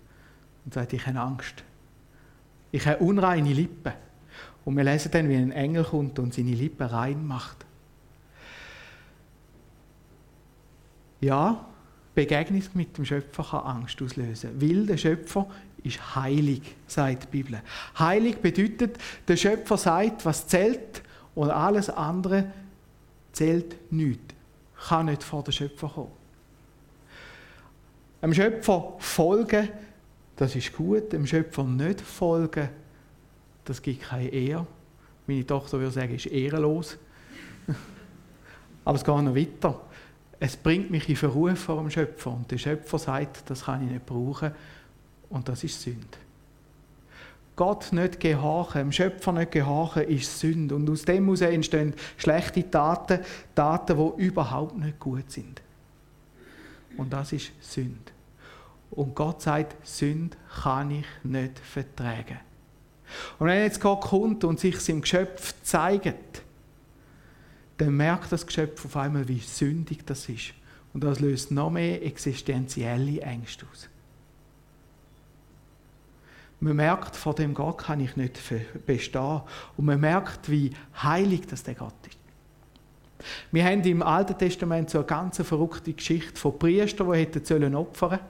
und 0.70 0.74
sagt, 0.74 0.92
ich 0.92 1.04
habe 1.04 1.18
Angst. 1.18 1.64
Ich 2.70 2.86
habe 2.86 2.98
unreine 2.98 3.52
Lippen. 3.52 3.92
Und 4.64 4.76
wir 4.76 4.84
lesen 4.84 5.10
dann, 5.10 5.28
wie 5.28 5.34
ein 5.34 5.50
Engel 5.50 5.82
kommt 5.82 6.20
und 6.20 6.32
seine 6.32 6.52
Lippen 6.52 6.86
rein 6.86 7.26
macht. 7.26 7.66
Ja, 11.20 11.66
Begegnung 12.14 12.62
mit 12.74 12.96
dem 12.96 13.04
Schöpfer 13.04 13.42
kann 13.42 13.78
Angst 13.78 14.00
auslösen, 14.00 14.60
weil 14.60 14.86
der 14.86 14.96
Schöpfer 14.96 15.48
ist 15.82 16.14
heilig, 16.14 16.62
sagt 16.86 17.24
die 17.24 17.42
Bibel. 17.42 17.60
Heilig 17.98 18.36
bedeutet, 18.36 18.96
der 19.26 19.36
Schöpfer 19.36 19.76
sagt, 19.76 20.24
was 20.24 20.46
zählt 20.46 21.02
und 21.34 21.50
alles 21.50 21.90
andere 21.90 22.52
zählt 23.32 23.92
nicht. 23.92 24.20
Kann 24.88 25.06
nicht 25.06 25.24
vor 25.24 25.42
den 25.42 25.52
Schöpfer 25.52 25.88
kommen. 25.88 26.12
Dem 28.22 28.34
Schöpfer 28.34 28.94
folgen 28.98 29.68
das 30.40 30.56
ist 30.56 30.72
gut, 30.72 31.12
dem 31.12 31.26
Schöpfer 31.26 31.64
nicht 31.64 32.00
folgen, 32.00 32.70
das 33.66 33.82
gibt 33.82 34.00
keine 34.00 34.30
Ehre. 34.30 34.66
Meine 35.26 35.46
Tochter 35.46 35.78
würde 35.78 35.92
sagen, 35.92 36.14
ist 36.14 36.26
ehrenlos. 36.26 36.96
Aber 38.86 38.96
es 38.96 39.04
geht 39.04 39.14
noch 39.22 39.34
weiter. 39.34 39.82
Es 40.38 40.56
bringt 40.56 40.90
mich 40.90 41.06
in 41.10 41.16
Verruf 41.16 41.58
vor 41.58 41.76
dem 41.76 41.90
Schöpfer. 41.90 42.30
Und 42.30 42.50
der 42.50 42.56
Schöpfer 42.56 42.98
sagt, 42.98 43.50
das 43.50 43.66
kann 43.66 43.84
ich 43.84 43.92
nicht 43.92 44.06
brauchen. 44.06 44.52
Und 45.28 45.46
das 45.46 45.62
ist 45.62 45.82
Sünde. 45.82 46.06
Gott 47.54 47.92
nicht 47.92 48.18
gehorchen, 48.18 48.80
dem 48.80 48.92
Schöpfer 48.92 49.32
nicht 49.32 49.52
gehorchen, 49.52 50.04
ist 50.04 50.40
Sünde. 50.40 50.74
Und 50.74 50.88
aus 50.88 51.02
dem 51.02 51.24
heraus 51.24 51.42
entstehen 51.42 51.92
schlechte 52.16 52.70
Taten, 52.70 53.20
Taten, 53.54 54.14
die 54.16 54.24
überhaupt 54.24 54.78
nicht 54.78 54.98
gut 54.98 55.30
sind. 55.30 55.60
Und 56.96 57.12
das 57.12 57.34
ist 57.34 57.52
Sünde. 57.60 58.10
Und 58.90 59.14
Gott 59.14 59.42
sagt, 59.42 59.86
Sünde 59.86 60.36
kann 60.62 60.90
ich 60.90 61.06
nicht 61.22 61.58
vertragen. 61.58 62.40
Und 63.38 63.46
wenn 63.46 63.62
jetzt 63.62 63.80
Gott 63.80 64.02
kommt 64.02 64.44
und 64.44 64.60
sich 64.60 64.88
im 64.88 65.00
Geschöpf 65.00 65.54
zeigt, 65.62 66.42
dann 67.78 67.96
merkt 67.96 68.30
das 68.30 68.46
Geschöpf 68.46 68.84
auf 68.84 68.96
einmal, 68.96 69.26
wie 69.28 69.38
sündig 69.38 70.04
das 70.06 70.28
ist. 70.28 70.52
Und 70.92 71.04
das 71.04 71.20
löst 71.20 71.50
noch 71.50 71.70
mehr 71.70 72.04
existenzielle 72.04 73.20
Ängste 73.20 73.66
aus. 73.70 73.88
Man 76.60 76.76
merkt, 76.76 77.16
vor 77.16 77.34
dem 77.34 77.54
Gott 77.54 77.78
kann 77.78 78.00
ich 78.00 78.16
nicht 78.16 78.38
bestehen. 78.84 79.40
Und 79.76 79.86
man 79.86 79.98
merkt, 80.00 80.50
wie 80.50 80.72
heilig 81.02 81.46
das 81.46 81.62
der 81.62 81.74
Gott 81.74 81.94
ist. 82.06 82.18
Wir 83.50 83.64
haben 83.64 83.82
im 83.82 84.02
Alten 84.02 84.36
Testament 84.36 84.90
so 84.90 84.98
eine 84.98 85.06
ganz 85.06 85.40
verrückte 85.42 85.92
Geschichte 85.92 86.38
von 86.38 86.58
Priestern, 86.58 87.12
die 87.12 87.18
hätten 87.18 87.74
opfern 87.74 88.10
sollen 88.10 88.26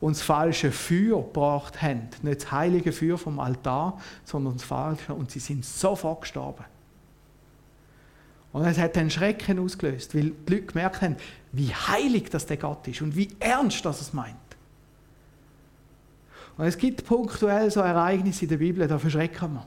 und 0.00 0.16
das 0.16 0.22
falsche 0.22 0.72
Feuer 0.72 1.22
gebracht 1.22 1.80
haben. 1.80 2.08
Nicht 2.22 2.42
das 2.42 2.52
heilige 2.52 2.92
Feuer 2.92 3.16
vom 3.16 3.38
Altar, 3.40 3.98
sondern 4.24 4.54
das 4.54 4.64
falsche. 4.64 5.14
Und 5.14 5.30
sie 5.30 5.38
sind 5.38 5.64
sofort 5.64 6.22
gestorben. 6.22 6.64
Und 8.52 8.64
es 8.64 8.78
hat 8.78 8.96
einen 8.96 9.10
Schrecken 9.10 9.58
ausgelöst, 9.58 10.14
weil 10.14 10.30
die 10.30 10.54
Leute 10.54 10.66
gemerkt 10.66 11.02
haben, 11.02 11.16
wie 11.52 11.74
heilig 11.74 12.30
das 12.30 12.46
der 12.46 12.56
Gott 12.56 12.86
ist 12.86 13.02
und 13.02 13.16
wie 13.16 13.28
ernst 13.40 13.84
das 13.84 14.00
es 14.00 14.12
meint. 14.12 14.36
Und 16.56 16.66
es 16.66 16.78
gibt 16.78 17.04
punktuell 17.04 17.70
so 17.70 17.80
Ereignisse 17.80 18.44
in 18.44 18.50
der 18.50 18.58
Bibel, 18.58 18.86
da 18.86 18.98
verschrecken 18.98 19.54
wir. 19.54 19.66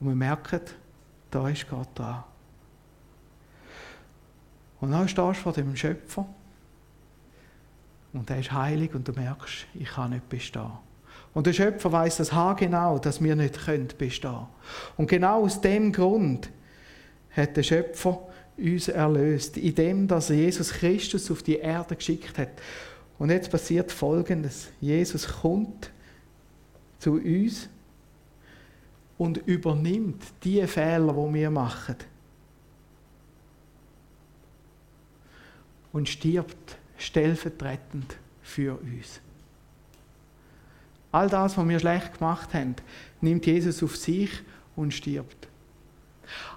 Und 0.00 0.08
wir 0.08 0.16
merken, 0.16 0.60
da 1.30 1.48
ist 1.48 1.68
Gott 1.68 1.88
da. 1.94 2.24
Und 4.80 4.90
dann 4.90 5.08
stehst 5.08 5.38
du 5.38 5.42
vor 5.42 5.52
dem 5.52 5.76
Schöpfer 5.76 6.26
und 8.12 8.28
er 8.30 8.38
ist 8.38 8.52
heilig 8.52 8.94
und 8.94 9.08
du 9.08 9.12
merkst, 9.12 9.66
ich 9.74 9.88
kann 9.88 10.10
nicht 10.10 10.28
bestehen. 10.28 10.70
Und 11.34 11.46
der 11.46 11.52
Schöpfer 11.52 11.90
weiß 11.90 12.18
das 12.18 12.32
haargenau, 12.32 12.98
dass 12.98 13.22
wir 13.22 13.34
nicht 13.36 13.54
bestehen 13.98 14.28
können. 14.28 14.46
Und 14.96 15.08
genau 15.08 15.44
aus 15.44 15.60
dem 15.60 15.92
Grund 15.92 16.50
hat 17.30 17.56
der 17.56 17.62
Schöpfer 17.62 18.28
uns 18.58 18.88
erlöst, 18.88 19.56
indem 19.56 20.06
dass 20.06 20.28
er 20.28 20.36
Jesus 20.36 20.72
Christus 20.72 21.30
auf 21.30 21.42
die 21.42 21.56
Erde 21.56 21.96
geschickt 21.96 22.36
hat. 22.36 22.50
Und 23.18 23.30
jetzt 23.30 23.50
passiert 23.50 23.90
Folgendes. 23.90 24.68
Jesus 24.80 25.26
kommt 25.26 25.90
zu 26.98 27.14
uns 27.14 27.68
und 29.16 29.38
übernimmt 29.38 30.22
die 30.44 30.66
Fehler, 30.66 31.12
die 31.12 31.34
wir 31.34 31.50
machen. 31.50 31.96
Und 35.92 36.08
stirbt 36.08 36.76
stellvertretend 37.02 38.16
für 38.42 38.78
uns. 38.78 39.20
All 41.10 41.28
das, 41.28 41.56
was 41.58 41.68
wir 41.68 41.78
schlecht 41.78 42.18
gemacht 42.18 42.54
haben, 42.54 42.76
nimmt 43.20 43.44
Jesus 43.46 43.82
auf 43.82 43.96
sich 43.96 44.30
und 44.76 44.94
stirbt. 44.94 45.48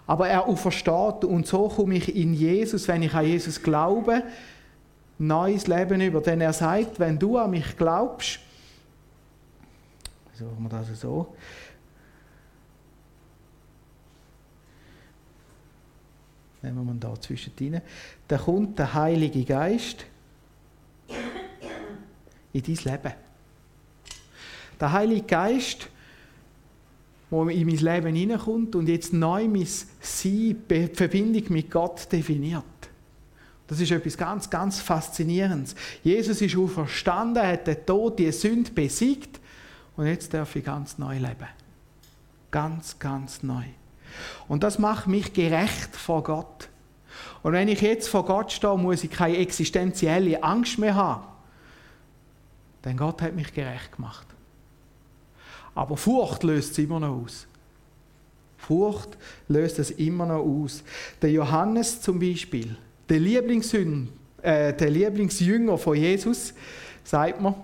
Aber 0.07 0.29
er 0.29 0.45
aufersteht 0.45 1.25
und 1.25 1.47
so 1.47 1.67
komme 1.67 1.95
ich 1.95 2.15
in 2.15 2.33
Jesus, 2.33 2.87
wenn 2.87 3.03
ich 3.03 3.13
an 3.13 3.25
Jesus 3.25 3.61
glaube, 3.61 4.23
neues 5.17 5.67
Leben 5.67 5.99
über. 5.99 6.21
Denn 6.21 6.39
er 6.41 6.53
sagt, 6.53 6.99
wenn 6.99 7.19
du 7.19 7.37
an 7.37 7.51
mich 7.51 7.75
glaubst, 7.75 8.39
so 10.33 10.45
machen 10.45 10.63
wir 10.63 10.69
das 10.69 10.99
so, 10.99 11.35
nehmen 16.61 16.85
wir 16.85 16.93
da 16.95 17.19
zwischendrin, 17.19 17.81
dann 18.27 18.39
kommt 18.39 18.79
der 18.79 18.93
Heilige 18.93 19.43
Geist 19.43 20.05
in 22.53 22.63
dein 22.63 22.75
Leben. 22.75 23.13
Der 24.79 24.91
Heilige 24.91 25.25
Geist, 25.25 25.89
der 27.31 27.47
in 27.49 27.67
mein 27.67 27.77
Leben 27.77 28.15
hineinkommt 28.15 28.75
und 28.75 28.87
jetzt 28.87 29.13
neu 29.13 29.47
mein 29.47 29.65
Sein, 29.65 30.63
die 30.69 30.87
Verbindung 30.93 31.43
mit 31.49 31.71
Gott 31.71 32.11
definiert. 32.11 32.63
Das 33.67 33.79
ist 33.79 33.91
etwas 33.91 34.17
ganz, 34.17 34.49
ganz 34.49 34.79
Faszinierendes. 34.79 35.75
Jesus 36.03 36.41
ist 36.41 36.55
auferstanden, 36.55 37.45
hat 37.45 37.67
den 37.67 37.83
Tod, 37.85 38.19
die 38.19 38.31
Sünde 38.31 38.71
besiegt 38.71 39.39
und 39.97 40.05
jetzt 40.05 40.33
darf 40.33 40.55
ich 40.55 40.63
ganz 40.63 40.97
neu 40.97 41.17
leben. 41.17 41.47
Ganz, 42.51 42.99
ganz 42.99 43.41
neu. 43.43 43.63
Und 44.47 44.63
das 44.63 44.77
macht 44.79 45.07
mich 45.07 45.33
gerecht 45.33 45.95
vor 45.95 46.23
Gott. 46.23 46.69
Und 47.43 47.53
wenn 47.53 47.67
ich 47.67 47.81
jetzt 47.81 48.07
vor 48.07 48.25
Gott 48.25 48.51
stehe, 48.51 48.77
muss 48.77 49.03
ich 49.03 49.11
keine 49.11 49.37
existenzielle 49.37 50.43
Angst 50.43 50.79
mehr 50.79 50.95
haben. 50.95 51.23
Denn 52.83 52.97
Gott 52.97 53.21
hat 53.21 53.35
mich 53.35 53.53
gerecht 53.53 53.95
gemacht. 53.95 54.27
Aber 55.73 55.97
Furcht 55.97 56.43
löst 56.43 56.71
es 56.71 56.77
immer 56.77 56.99
noch 56.99 57.23
aus. 57.23 57.47
Furcht 58.57 59.17
löst 59.47 59.79
es 59.79 59.91
immer 59.91 60.25
noch 60.25 60.43
aus. 60.43 60.83
Der 61.21 61.31
Johannes 61.31 62.01
zum 62.01 62.19
Beispiel, 62.19 62.75
der, 63.09 63.17
äh, 63.17 64.73
der 64.73 64.89
Lieblingsjünger 64.89 65.77
von 65.77 65.97
Jesus, 65.97 66.53
sagt 67.03 67.41
man, 67.41 67.55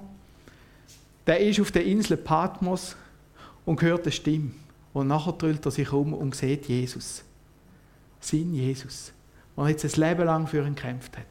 der 1.25 1.39
ist 1.39 1.59
auf 1.59 1.71
der 1.71 1.85
Insel 1.85 2.17
Patmos 2.17 2.95
und 3.65 3.81
hört 3.81 4.03
eine 4.03 4.11
Stimme. 4.11 4.51
Und 4.93 5.07
nachher 5.07 5.33
drüllt 5.33 5.65
er 5.65 5.71
sich 5.71 5.91
um 5.91 6.13
und 6.13 6.35
sieht 6.35 6.67
Jesus. 6.67 7.23
Sein 8.19 8.53
Jesus. 8.53 9.13
Der 9.57 9.67
jetzt 9.69 9.85
ein 9.85 10.09
Leben 10.09 10.25
lang 10.25 10.47
für 10.47 10.65
ihn 10.65 10.75
gekämpft 10.75 11.17
hat. 11.17 11.25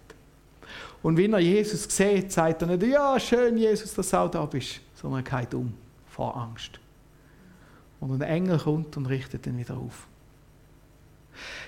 Und 1.03 1.17
wenn 1.17 1.33
er 1.33 1.41
Jesus 1.41 1.85
sieht, 1.85 2.31
sagt 2.31 2.62
er 2.62 2.69
nicht, 2.69 2.83
ja, 2.83 3.19
schön, 3.19 3.57
Jesus, 3.57 3.95
dass 3.95 4.11
du 4.11 4.17
auch 4.19 4.31
da 4.31 4.45
bist, 4.45 4.81
sondern 4.95 5.25
er 5.25 5.41
geht 5.41 5.55
um 5.55 5.73
vor 6.07 6.37
Angst. 6.37 6.79
Und 8.00 8.12
ein 8.12 8.29
Engel 8.29 8.59
kommt 8.59 8.97
und 8.97 9.07
richtet 9.07 9.47
ihn 9.47 9.59
wieder 9.59 9.77
auf. 9.77 10.07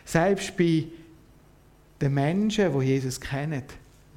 Selbst 0.04 0.56
bei 0.56 0.86
den 2.00 2.14
Menschen, 2.14 2.78
die 2.78 2.86
Jesus 2.86 3.20
kennen, 3.20 3.62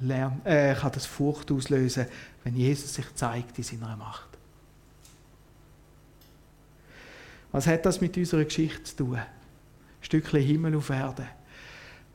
lernt, 0.00 0.44
äh, 0.46 0.74
kann 0.74 0.92
das 0.92 1.06
Furcht 1.06 1.50
auslösen, 1.50 2.06
wenn 2.44 2.56
Jesus 2.56 2.94
sich 2.94 3.14
zeigt 3.14 3.56
in 3.58 3.64
seiner 3.64 3.96
Macht. 3.96 4.28
Was 7.52 7.66
hat 7.66 7.86
das 7.86 8.00
mit 8.00 8.16
unserer 8.16 8.44
Geschichte 8.44 8.82
zu 8.84 8.96
tun? 8.96 9.16
Ein 9.16 9.26
Stückchen 10.02 10.42
Himmel 10.42 10.76
auf 10.76 10.90
Erde. 10.90 11.26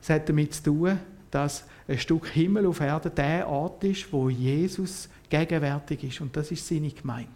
Es 0.01 0.09
hat 0.09 0.27
damit 0.27 0.53
zu 0.53 0.63
tun, 0.63 0.99
dass 1.29 1.65
ein 1.87 1.97
Stück 1.97 2.27
Himmel 2.27 2.65
auf 2.65 2.79
Erde 2.79 3.09
der 3.09 3.47
Ort 3.47 3.83
ist, 3.83 4.11
wo 4.11 4.29
Jesus 4.29 5.09
gegenwärtig 5.29 6.03
ist. 6.03 6.21
Und 6.21 6.35
das 6.35 6.51
ist 6.51 6.67
seine 6.67 6.89
Gemeinde. 6.89 7.31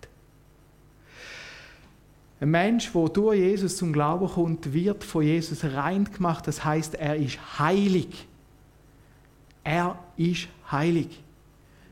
Ein 2.40 2.52
Mensch, 2.52 2.92
der 2.92 3.10
durch 3.10 3.40
Jesus 3.40 3.78
zum 3.78 3.94
Glauben 3.94 4.28
kommt, 4.28 4.74
wird 4.74 5.04
von 5.04 5.24
Jesus 5.24 5.64
rein 5.64 6.06
gemacht. 6.06 6.48
Das 6.48 6.64
heißt, 6.64 6.96
er 6.96 7.16
ist 7.16 7.60
heilig. 7.60 8.28
Er 9.64 9.98
ist 10.18 10.48
heilig. 10.72 11.24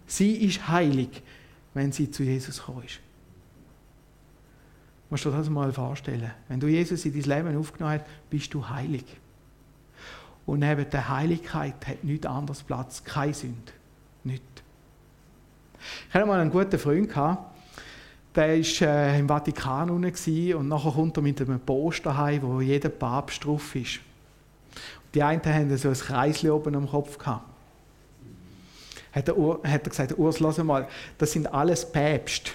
Sie 0.05 0.35
ist 0.35 0.67
heilig, 0.67 1.23
wenn 1.73 1.91
sie 1.91 2.11
zu 2.11 2.23
Jesus 2.23 2.59
gekommen 2.59 2.83
ist. 2.83 2.95
Du 2.95 5.15
musst 5.15 5.25
dir 5.25 5.31
das 5.31 5.49
mal 5.49 5.71
vorstellen. 5.71 6.31
Wenn 6.49 6.59
du 6.59 6.67
Jesus 6.67 7.05
in 7.05 7.13
dein 7.13 7.37
Leben 7.37 7.57
aufgenommen 7.57 7.99
hast, 7.99 8.29
bist 8.29 8.53
du 8.53 8.67
heilig. 8.67 9.05
Und 10.45 10.59
neben 10.59 10.89
der 10.89 11.09
Heiligkeit 11.09 11.75
hat 11.87 12.03
nichts 12.03 12.25
anderes 12.25 12.63
Platz, 12.63 13.03
keine 13.03 13.33
Sünde. 13.33 13.71
Nicht. 14.23 14.43
Ich 16.09 16.13
hatte 16.13 16.25
mal 16.25 16.39
einen 16.39 16.51
guten 16.51 16.77
Freund, 16.77 17.09
der 18.35 18.47
war 18.57 18.87
äh, 18.87 19.19
im 19.19 19.27
Vatikan 19.27 19.89
und 19.89 20.01
nachher 20.67 20.91
kommt 20.91 21.17
er 21.17 21.23
mit 21.23 21.39
einem 21.41 21.59
Poster 21.59 22.17
heim, 22.17 22.41
wo 22.41 22.61
jeder 22.61 22.89
Papst 22.89 23.45
drauf 23.45 23.75
ist. 23.75 23.99
Die 25.13 25.21
einen 25.21 25.43
haben 25.45 25.77
so 25.77 25.89
ein 25.89 25.93
Kreisli 25.93 26.49
oben 26.49 26.75
am 26.75 26.89
Kopf 26.89 27.17
gehabt. 27.17 27.45
Hat 29.11 29.27
er, 29.27 29.35
hat 29.35 29.83
er 29.83 29.89
gesagt, 29.89 30.17
Urs, 30.17 30.39
lass 30.39 30.57
mal, 30.57 30.87
das 31.19 31.31
sind 31.31 31.53
alles 31.53 31.89
Päpste. 31.89 32.51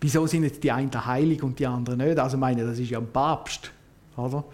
Wieso 0.00 0.26
sind 0.26 0.44
jetzt 0.44 0.62
die 0.62 0.70
einen 0.70 1.06
heilig 1.06 1.42
und 1.42 1.58
die 1.58 1.66
anderen 1.66 1.98
nicht? 1.98 2.18
Also 2.18 2.36
meine, 2.36 2.64
das 2.64 2.78
ist 2.78 2.90
ja 2.90 2.98
ein 2.98 3.10
Papst, 3.10 3.72
oder? 4.16 4.44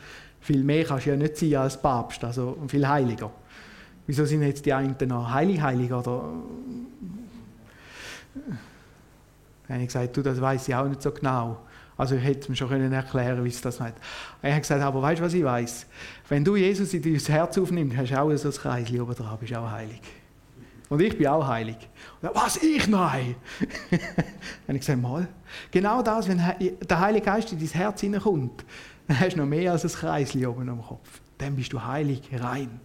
Viel 0.40 0.64
mehr 0.64 0.84
kannst 0.84 1.06
du 1.06 1.10
ja 1.10 1.16
nicht 1.16 1.36
sein 1.36 1.54
als 1.56 1.80
Papst, 1.80 2.24
also 2.24 2.56
viel 2.66 2.86
heiliger. 2.86 3.30
Wieso 4.06 4.24
sind 4.24 4.42
jetzt 4.42 4.64
die 4.64 4.72
einen 4.72 4.96
noch 5.06 5.30
heilig, 5.30 5.60
heilig 5.60 5.92
oder 5.92 6.32
dann 9.70 9.76
habe 9.76 9.82
ich 9.82 9.88
gesagt, 9.88 10.16
du, 10.16 10.22
das 10.22 10.40
weiß 10.40 10.66
ich 10.66 10.74
auch 10.74 10.88
nicht 10.88 11.00
so 11.00 11.12
genau. 11.12 11.60
Also 11.96 12.16
ich 12.16 12.24
hätte 12.24 12.50
mir 12.50 12.56
schon 12.56 12.68
können 12.68 12.92
erklären, 12.92 13.44
wie 13.44 13.50
es 13.50 13.60
das 13.60 13.78
meint. 13.78 13.94
Er 14.42 14.54
hat 14.54 14.62
gesagt, 14.62 14.82
aber 14.82 15.02
weißt 15.02 15.20
du, 15.20 15.24
was 15.24 15.34
ich 15.34 15.44
weiß? 15.44 15.86
Wenn 16.28 16.42
du 16.42 16.56
Jesus 16.56 16.92
in 16.94 17.02
dein 17.02 17.14
Herz 17.18 17.58
aufnimmst, 17.58 17.96
hast 17.96 18.10
du 18.10 18.18
auch 18.18 18.36
so 18.36 18.48
ein 18.48 18.54
Kreis 18.54 18.90
oben 18.90 19.14
dran, 19.14 19.38
bist 19.38 19.54
auch 19.54 19.70
heilig. 19.70 20.00
Und 20.88 21.00
ich 21.00 21.16
bin 21.16 21.28
auch 21.28 21.46
heilig. 21.46 21.76
Und 22.20 22.30
was, 22.34 22.56
ich 22.56 22.88
nein? 22.88 23.36
dann 23.90 24.00
habe 24.66 24.72
ich 24.72 24.80
gesagt, 24.80 25.00
mal, 25.00 25.28
genau 25.70 26.02
das, 26.02 26.26
wenn 26.26 26.42
der 26.88 27.00
Heilige 27.00 27.26
Geist 27.26 27.52
in 27.52 27.58
dein 27.58 27.68
Herz 27.68 28.00
hineinkommt, 28.00 28.64
dann 29.10 29.18
hast 29.18 29.32
du 29.32 29.40
noch 29.40 29.46
mehr 29.46 29.72
als 29.72 29.84
ein 29.84 29.90
Kreis 29.90 30.36
oben 30.36 30.68
am 30.68 30.82
Kopf. 30.82 31.20
Dann 31.36 31.56
bist 31.56 31.72
du 31.72 31.82
heilig, 31.82 32.22
rein. 32.32 32.78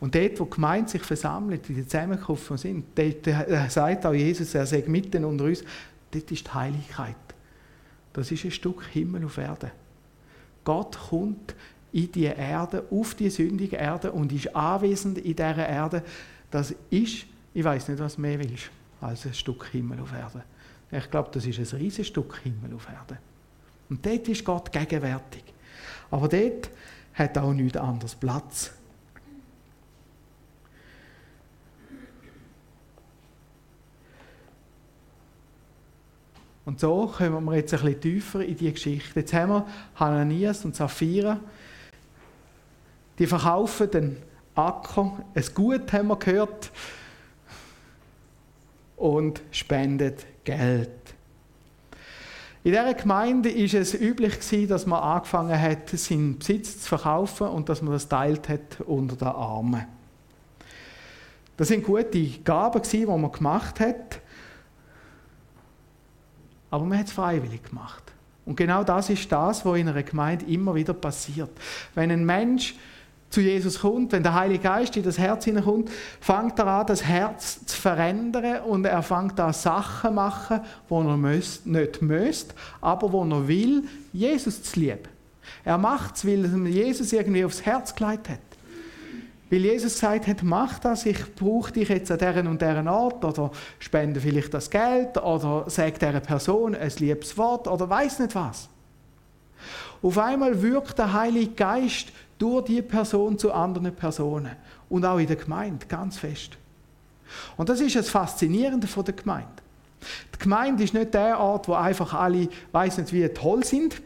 Und 0.00 0.14
dort, 0.14 0.40
wo 0.40 0.44
die 0.44 0.50
Gemeinde 0.50 0.90
sich 0.90 1.02
versammelt, 1.02 1.68
in 1.68 1.74
den 1.74 1.86
Zusammenkunft 1.86 2.58
sind, 2.58 2.86
dort 2.94 3.70
sagt 3.70 4.06
auch 4.06 4.14
Jesus, 4.14 4.54
er 4.54 4.64
sagt 4.64 4.88
mitten 4.88 5.26
unter 5.26 5.44
uns, 5.44 5.62
dort 6.10 6.30
ist 6.30 6.46
die 6.46 6.50
Heiligkeit. 6.50 7.16
Das 8.14 8.32
ist 8.32 8.42
ein 8.42 8.50
Stück 8.50 8.84
Himmel 8.86 9.26
auf 9.26 9.36
Erde. 9.36 9.70
Gott 10.64 10.96
kommt 10.96 11.54
in 11.92 12.10
die 12.10 12.24
Erde, 12.24 12.84
auf 12.90 13.14
die 13.16 13.28
sündige 13.28 13.76
Erde 13.76 14.12
und 14.12 14.32
ist 14.32 14.56
anwesend 14.56 15.18
in 15.18 15.36
dieser 15.36 15.68
Erde. 15.68 16.02
Das 16.50 16.74
ist, 16.88 17.26
ich 17.52 17.64
weiß 17.64 17.88
nicht, 17.88 17.98
was 17.98 18.14
du 18.14 18.22
mehr 18.22 18.38
willst, 18.38 18.70
als 19.02 19.26
ein 19.26 19.34
Stück 19.34 19.66
Himmel 19.66 20.00
auf 20.00 20.12
Erde. 20.14 20.42
Ich 20.90 21.10
glaube, 21.10 21.28
das 21.32 21.44
ist 21.44 21.58
ein 21.58 21.78
riesiges 21.78 22.06
Stück 22.06 22.38
Himmel 22.42 22.74
auf 22.74 22.88
Erde. 22.88 23.18
Und 23.88 24.04
dort 24.04 24.28
ist 24.28 24.44
Gott 24.44 24.72
gegenwärtig. 24.72 25.44
Aber 26.10 26.28
dort 26.28 26.70
hat 27.14 27.38
auch 27.38 27.52
nichts 27.52 27.76
anderes 27.76 28.14
Platz. 28.14 28.72
Und 36.64 36.80
so 36.80 37.06
kommen 37.06 37.44
wir 37.44 37.56
jetzt 37.56 37.72
ein 37.72 37.80
bisschen 37.80 38.00
tiefer 38.00 38.44
in 38.44 38.56
die 38.56 38.70
Geschichte. 38.70 39.20
Jetzt 39.20 39.32
haben 39.32 39.52
wir 39.52 39.66
Hananias 39.94 40.66
und 40.66 40.76
Sapphira. 40.76 41.40
Die 43.18 43.26
verkaufen 43.26 43.90
den 43.90 44.16
Acker, 44.54 45.24
ein 45.34 45.44
Gut 45.54 45.92
haben 45.92 46.08
wir 46.08 46.16
gehört, 46.16 46.70
und 48.98 49.40
spenden 49.50 50.14
Geld. 50.44 50.90
In 52.64 52.72
dieser 52.72 52.94
Gemeinde 52.94 53.54
war 53.54 53.80
es 53.80 53.94
üblich, 53.94 54.68
dass 54.68 54.86
man 54.86 55.00
angefangen 55.00 55.60
hat, 55.60 55.88
seinen 55.90 56.38
Besitz 56.38 56.80
zu 56.80 56.88
verkaufen 56.88 57.48
und 57.48 57.68
dass 57.68 57.82
man 57.82 57.92
das 57.92 58.08
teilt 58.08 58.48
hat 58.48 58.80
unter 58.86 59.16
den 59.16 59.28
Armen. 59.28 59.86
Das 61.56 61.68
sind 61.68 61.84
gute 61.84 62.26
Gaben, 62.44 62.82
die 62.82 63.06
man 63.06 63.32
gemacht 63.32 63.80
hat. 63.80 64.20
Aber 66.70 66.84
man 66.84 66.98
hat 66.98 67.06
es 67.06 67.12
freiwillig 67.12 67.64
gemacht. 67.64 68.02
Und 68.44 68.56
genau 68.56 68.84
das 68.84 69.10
ist 69.10 69.30
das, 69.30 69.64
was 69.64 69.78
in 69.78 69.88
einer 69.88 70.02
Gemeinde 70.02 70.46
immer 70.46 70.74
wieder 70.74 70.94
passiert. 70.94 71.50
Wenn 71.94 72.10
ein 72.10 72.24
Mensch 72.24 72.74
zu 73.30 73.40
Jesus 73.40 73.80
kommt, 73.80 74.12
wenn 74.12 74.22
der 74.22 74.34
Heilige 74.34 74.62
Geist 74.62 74.96
in 74.96 75.02
das 75.02 75.18
Herz 75.18 75.44
hineinkommt, 75.44 75.90
fängt 76.20 76.58
er 76.58 76.66
an, 76.66 76.86
das 76.86 77.04
Herz 77.04 77.64
zu 77.66 77.76
verändern 77.76 78.62
und 78.62 78.84
er 78.84 79.02
fängt 79.02 79.38
an, 79.38 79.52
Sachen 79.52 80.08
zu 80.08 80.14
machen, 80.14 80.60
die 80.88 80.94
er 80.94 81.16
nicht 81.16 82.02
müsste, 82.02 82.54
aber 82.80 83.12
wo 83.12 83.24
er 83.24 83.46
will, 83.46 83.84
Jesus 84.12 84.62
zu 84.62 84.80
lieben. 84.80 85.08
Er 85.64 85.78
macht 85.78 86.16
es, 86.16 86.26
weil 86.26 86.44
er 86.44 86.70
Jesus 86.70 87.12
irgendwie 87.12 87.44
aufs 87.44 87.64
Herz 87.64 87.94
gelegt 87.94 88.28
hat. 88.28 88.38
Weil 89.50 89.60
Jesus 89.60 89.94
gesagt 89.94 90.26
hat, 90.26 90.42
mach 90.42 90.78
das, 90.78 91.06
ich 91.06 91.34
brauche 91.34 91.72
dich 91.72 91.88
jetzt 91.88 92.10
an 92.10 92.18
deren 92.18 92.46
und 92.46 92.60
deren 92.60 92.86
Ort 92.86 93.24
oder 93.24 93.50
spende 93.78 94.20
vielleicht 94.20 94.52
das 94.52 94.68
Geld 94.68 95.16
oder 95.16 95.64
sag 95.68 95.98
dieser 95.98 96.20
Person 96.20 96.74
ein 96.74 96.92
liebes 96.98 97.36
Wort 97.38 97.66
oder 97.66 97.88
weiß 97.88 98.18
nicht 98.18 98.34
was. 98.34 98.68
Auf 100.02 100.18
einmal 100.18 100.60
wirkt 100.60 100.98
der 100.98 101.12
Heilige 101.14 101.52
Geist 101.52 102.08
durch 102.38 102.64
die 102.66 102.82
Person 102.82 103.38
zu 103.38 103.52
anderen 103.52 103.94
Personen 103.94 104.56
und 104.88 105.04
auch 105.04 105.18
in 105.18 105.26
der 105.26 105.36
Gemeinde 105.36 105.86
ganz 105.86 106.18
fest. 106.18 106.56
Und 107.56 107.68
das 107.68 107.80
ist 107.80 107.96
das 107.96 108.08
Faszinierende 108.08 108.86
von 108.86 109.04
der 109.04 109.14
Gemeinde. 109.14 109.48
Die 110.34 110.38
Gemeinde 110.38 110.84
ist 110.84 110.94
nicht 110.94 111.12
der 111.12 111.38
Ort, 111.38 111.68
wo 111.68 111.74
einfach 111.74 112.14
alle, 112.14 112.48
weiß 112.72 112.98
nicht 112.98 113.12
wie, 113.12 113.28
toll 113.28 113.64
sind. 113.64 114.00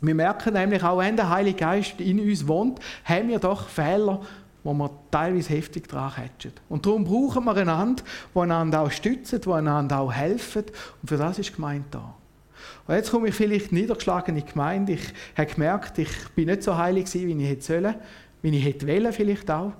Wir 0.00 0.14
merken 0.14 0.54
nämlich 0.54 0.82
auch, 0.82 0.98
wenn 0.98 1.16
der 1.16 1.28
Heilige 1.28 1.58
Geist 1.58 2.00
in 2.00 2.20
uns 2.20 2.46
wohnt, 2.46 2.80
haben 3.04 3.28
wir 3.28 3.38
doch 3.38 3.68
Fehler, 3.68 4.20
wo 4.64 4.72
wir 4.72 4.90
teilweise 5.10 5.54
heftig 5.54 5.88
dran 5.88 6.14
hätten. 6.16 6.52
Und 6.68 6.86
darum 6.86 7.04
brauchen 7.04 7.44
wir 7.44 7.56
einander, 7.56 8.02
die 8.34 8.38
einander 8.38 8.80
auch 8.82 8.90
stützen, 8.90 9.40
die 9.40 9.50
einander 9.50 10.00
auch 10.00 10.12
helfen. 10.12 10.64
Und 11.02 11.08
für 11.08 11.16
das 11.16 11.38
ist 11.38 11.50
die 11.50 11.54
Gemeinde 11.54 11.86
da. 11.90 12.14
Und 12.86 12.94
jetzt 12.94 13.10
komme 13.10 13.28
ich 13.28 13.34
vielleicht 13.34 13.72
niedergeschlagen 13.72 14.36
in 14.36 14.44
die 14.44 14.50
Gemeinde. 14.50 14.92
Ich 14.92 15.12
habe 15.36 15.52
gemerkt, 15.52 15.98
ich 15.98 16.10
bin 16.34 16.46
nicht 16.46 16.62
so 16.62 16.76
heilig 16.76 17.06
gewesen, 17.06 17.28
wie 17.28 17.42
ich 17.44 17.50
hätte 17.50 17.62
sollen, 17.62 17.94
wie 18.42 18.56
ich 18.56 18.64
hätte 18.64 18.86
wollen 18.86 19.12
vielleicht 19.12 19.50
auch. 19.50 19.72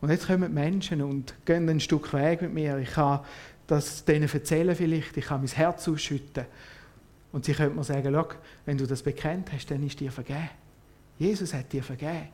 Und 0.00 0.10
jetzt 0.10 0.26
kommen 0.26 0.48
die 0.48 0.54
Menschen 0.54 1.02
und 1.02 1.34
gehen 1.44 1.68
ein 1.68 1.80
Stück 1.80 2.12
Weg 2.12 2.42
mit 2.42 2.54
mir. 2.54 2.78
Ich 2.78 2.92
kann 2.92 3.20
das 3.66 4.04
denen 4.04 4.28
erzählen 4.32 4.76
vielleicht, 4.76 5.16
ich 5.16 5.24
kann 5.24 5.40
mein 5.40 5.50
Herz 5.50 5.88
ausschütten. 5.88 6.44
Und 7.32 7.44
sie 7.44 7.52
können 7.52 7.74
mir 7.74 7.84
sagen, 7.84 8.16
wenn 8.64 8.78
du 8.78 8.86
das 8.86 9.02
bekennt 9.02 9.52
hast, 9.52 9.70
dann 9.70 9.82
ist 9.84 9.98
dir 9.98 10.12
vergeben. 10.12 10.48
Jesus 11.18 11.52
hat 11.52 11.72
dir 11.72 11.82
vergeben. 11.82 12.28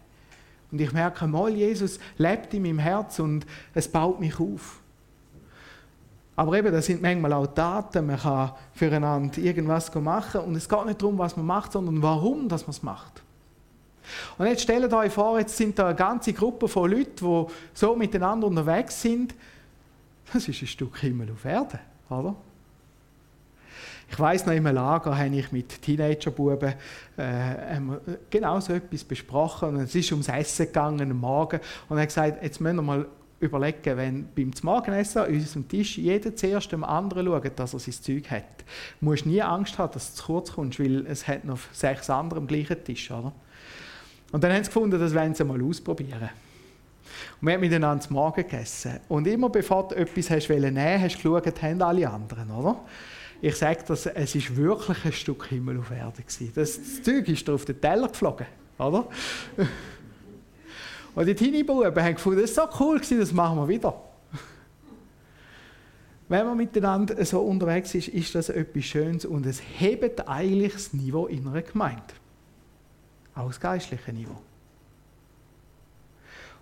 Und 0.71 0.81
ich 0.81 0.93
merke 0.93 1.27
mal, 1.27 1.55
Jesus 1.55 1.99
lebt 2.19 2.53
in 2.55 2.63
meinem 2.63 2.79
Herz 2.79 3.19
und 3.19 3.47
es 3.75 3.89
baut 3.89 4.21
mich 4.21 4.39
auf. 4.39 4.82
Aber 6.35 6.57
eben, 6.57 6.73
das 6.73 6.87
sind 6.87 7.03
manchmal 7.03 7.33
auch 7.35 7.47
Taten, 7.47 8.07
man 8.07 8.19
kann 8.19 8.53
füreinander 8.75 9.39
irgendwas 9.39 9.95
machen 9.95 10.41
und 10.41 10.55
es 10.55 10.69
geht 10.69 10.87
nicht 10.87 11.03
darum, 11.03 11.19
was 11.19 11.37
man 11.37 11.45
macht, 11.45 11.73
sondern 11.73 12.01
warum 12.03 12.49
dass 12.49 12.63
man 12.63 12.71
es 12.71 12.83
macht. 12.83 13.23
Und 14.39 14.47
jetzt 14.47 14.63
stellt 14.63 14.93
euch 14.93 15.13
vor, 15.13 15.39
jetzt 15.39 15.57
sind 15.57 15.79
da 15.79 15.87
eine 15.87 15.95
ganze 15.95 16.33
Gruppe 16.33 16.69
von 16.69 16.91
Leuten, 16.91 17.17
die 17.17 17.47
so 17.75 17.95
miteinander 17.95 18.47
unterwegs 18.47 19.01
sind. 19.01 19.35
Das 20.33 20.49
ist 20.49 20.63
ein 20.63 20.67
Stück 20.67 20.99
Himmel 20.99 21.31
auf 21.33 21.45
Erde, 21.45 21.79
oder? 22.09 22.35
Ich 24.11 24.19
weiß 24.19 24.45
noch, 24.45 24.53
im 24.53 24.65
Lager 24.65 25.17
habe 25.17 25.35
ich 25.35 25.53
mit 25.53 25.81
Teenagerbuben 25.81 26.75
äh, 27.17 27.81
genau 28.29 28.61
so 28.61 28.75
etwas 28.75 29.05
besprochen. 29.05 29.71
Und 29.71 29.81
es 29.81 29.95
ist 29.95 30.13
ums 30.13 30.29
Essen 30.29 30.67
gegangen 30.67 31.11
am 31.11 31.19
Morgen. 31.19 31.61
Und 31.89 31.97
er 31.97 32.03
hat 32.03 32.09
gesagt, 32.09 32.43
jetzt 32.43 32.61
müssen 32.61 32.77
wir 32.77 32.83
mal 32.83 33.07
überlegen, 33.43 33.97
wenn 33.97 34.29
beim 34.35 34.53
Morgenessen 34.63 35.23
an 35.23 35.29
unserem 35.29 35.69
Tisch 35.69 35.99
jeder 35.99 36.35
zuerst 36.35 36.73
dem 36.73 36.85
anderen 36.85 37.27
schaut, 37.27 37.59
dass 37.59 37.75
er 37.75 37.81
sein 37.81 37.95
Zeug 37.95 38.31
hat. 38.31 38.65
Du 39.01 39.07
musst 39.07 39.27
nie 39.27 39.43
Angst 39.43 39.79
haben, 39.79 39.93
dass 39.93 40.15
du 40.15 40.21
zu 40.21 40.27
kurz 40.27 40.53
kommst, 40.53 40.79
weil 40.79 41.07
es 41.07 41.27
hat 41.27 41.45
noch 41.45 41.59
sechs 41.73 42.09
andere 42.09 42.41
am 42.41 42.47
gleichen 42.47 42.83
Tisch. 42.85 43.11
Oder? 43.11 43.33
Und 44.31 44.43
dann 44.45 44.53
haben 44.53 44.63
sie 44.63 44.69
gefunden, 44.71 44.99
das 44.99 45.15
wollen 45.15 45.35
sie 45.35 45.45
mal 45.45 45.63
ausprobieren. 45.63 46.31
Und 47.41 47.49
wir 47.49 47.55
haben 47.55 47.61
miteinander 47.61 48.03
zum 48.03 48.15
Morgen 48.15 48.43
gegessen. 48.43 49.01
Und 49.09 49.27
immer 49.27 49.51
bevor 49.51 49.89
du 49.89 49.97
etwas 49.97 50.31
hast 50.31 50.49
nehmen 50.49 51.03
hast 51.03 51.23
du 51.23 51.33
geschaut, 51.33 51.63
haben 51.63 51.83
alle 51.83 52.09
anderen, 52.09 52.51
oder? 52.51 52.81
Ich 53.41 53.57
sage 53.57 53.83
das, 53.89 54.07
es 54.07 54.35
ist 54.37 54.57
wirklich 54.57 55.05
ein 55.05 55.13
Stück 55.13 55.49
Himmel 55.49 55.81
auf 55.81 55.91
Erde. 55.91 56.23
Das, 56.55 56.55
das 56.55 57.03
Zeug 57.03 57.29
ist 57.29 57.51
auf 57.51 57.65
den 57.65 57.81
Teller 57.81 58.07
geflogen, 58.07 58.47
oder? 58.79 59.09
Und 61.15 61.27
die 61.27 61.35
Teenie-Buben 61.35 61.95
haben 61.95 62.15
gefunden, 62.15 62.41
das 62.41 62.51
ist 62.51 62.57
so 62.57 62.63
cool 62.81 63.01
das 63.01 63.33
machen 63.33 63.59
wir 63.59 63.69
wieder. 63.69 63.95
Wenn 66.29 66.47
man 66.47 66.57
miteinander 66.57 67.23
so 67.27 67.41
unterwegs 67.41 67.95
ist, 67.95 68.09
ist 68.09 68.35
das 68.35 68.49
etwas 68.49 68.85
Schönes 68.85 69.27
und 69.27 69.45
es 69.45 69.61
hebt 69.79 70.27
eigentlich 70.27 70.73
das 70.73 70.95
Niveau 70.95 71.27
in 71.27 71.47
einer 71.47 71.61
Gemeinde. 71.61 72.03
Auch 73.35 73.49
das 73.49 73.61
geistliche 73.61 74.13
Niveau. 74.13 74.41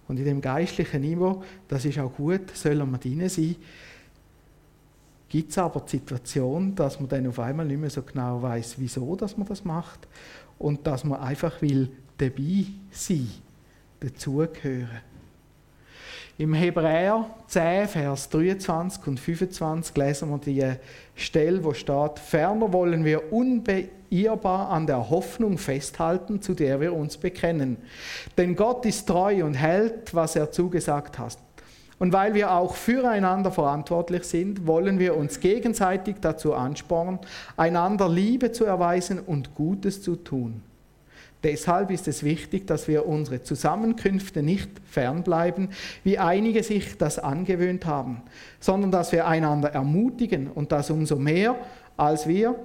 Und 0.08 0.18
in 0.18 0.24
dem 0.24 0.40
geistlichen 0.40 1.02
Niveau, 1.02 1.44
das 1.68 1.84
ist 1.84 2.00
auch 2.00 2.12
gut, 2.12 2.50
sollen 2.56 2.90
wir 2.90 2.98
drin 2.98 3.28
sein, 3.28 3.54
gibt 5.28 5.52
es 5.52 5.58
aber 5.58 5.80
die 5.82 5.98
Situation, 5.98 6.74
dass 6.74 6.98
man 6.98 7.08
dann 7.08 7.28
auf 7.28 7.38
einmal 7.38 7.64
nicht 7.64 7.80
mehr 7.80 7.90
so 7.90 8.02
genau 8.02 8.42
weiß, 8.42 8.74
wieso 8.78 9.14
dass 9.14 9.36
man 9.36 9.46
das 9.46 9.64
macht 9.64 10.08
und 10.58 10.84
dass 10.84 11.04
man 11.04 11.20
einfach 11.20 11.62
will 11.62 11.92
dabei 12.18 12.64
sein, 12.90 13.28
dazugehören. 14.00 15.10
Im 16.40 16.54
Hebräer 16.54 17.26
10, 17.48 17.86
Vers 17.86 18.30
23 18.30 19.06
und 19.06 19.20
25 19.20 19.94
lesen 19.94 20.30
wir 20.30 20.38
die 20.38 20.72
Stelle, 21.14 21.62
wo 21.62 21.74
steht, 21.74 22.18
ferner 22.18 22.72
wollen 22.72 23.04
wir 23.04 23.30
unbeirrbar 23.30 24.70
an 24.70 24.86
der 24.86 25.10
Hoffnung 25.10 25.58
festhalten, 25.58 26.40
zu 26.40 26.54
der 26.54 26.80
wir 26.80 26.94
uns 26.94 27.18
bekennen. 27.18 27.76
Denn 28.38 28.56
Gott 28.56 28.86
ist 28.86 29.06
treu 29.06 29.44
und 29.44 29.52
hält, 29.52 30.14
was 30.14 30.34
er 30.34 30.50
zugesagt 30.50 31.18
hat. 31.18 31.36
Und 31.98 32.14
weil 32.14 32.32
wir 32.32 32.52
auch 32.52 32.74
füreinander 32.74 33.52
verantwortlich 33.52 34.24
sind, 34.24 34.66
wollen 34.66 34.98
wir 34.98 35.18
uns 35.18 35.40
gegenseitig 35.40 36.16
dazu 36.22 36.54
anspornen, 36.54 37.18
einander 37.58 38.08
Liebe 38.08 38.50
zu 38.50 38.64
erweisen 38.64 39.18
und 39.18 39.54
Gutes 39.54 40.00
zu 40.00 40.16
tun. 40.16 40.62
Deshalb 41.42 41.90
ist 41.90 42.06
es 42.06 42.22
wichtig, 42.22 42.66
dass 42.66 42.86
wir 42.86 43.06
unsere 43.06 43.42
Zusammenkünfte 43.42 44.42
nicht 44.42 44.68
fernbleiben, 44.84 45.70
wie 46.04 46.18
einige 46.18 46.62
sich 46.62 46.98
das 46.98 47.18
angewöhnt 47.18 47.86
haben, 47.86 48.22
sondern 48.58 48.90
dass 48.90 49.12
wir 49.12 49.26
einander 49.26 49.70
ermutigen 49.70 50.48
und 50.48 50.70
das 50.70 50.90
umso 50.90 51.16
mehr, 51.16 51.56
als 51.96 52.26
wir, 52.26 52.56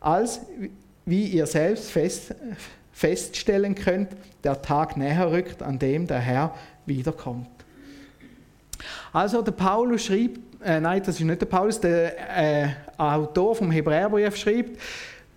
als 0.00 0.40
wie 1.06 1.26
ihr 1.26 1.46
selbst 1.46 1.90
fest, 1.90 2.34
feststellen 2.92 3.74
könnt, 3.76 4.08
der 4.42 4.60
Tag 4.60 4.96
näher 4.96 5.30
rückt, 5.30 5.62
an 5.62 5.78
dem 5.78 6.06
der 6.06 6.18
Herr 6.18 6.54
wiederkommt. 6.86 7.48
Also 9.12 9.42
der 9.42 9.52
Paulus 9.52 10.06
schreibt, 10.06 10.40
äh, 10.64 10.80
nein, 10.80 11.02
das 11.04 11.20
ist 11.20 11.24
nicht 11.24 11.40
der 11.40 11.46
Paulus, 11.46 11.80
der 11.80 12.64
äh, 12.64 12.68
Autor 12.96 13.54
vom 13.54 13.70
Hebräerbrief 13.70 14.36
schreibt, 14.36 14.80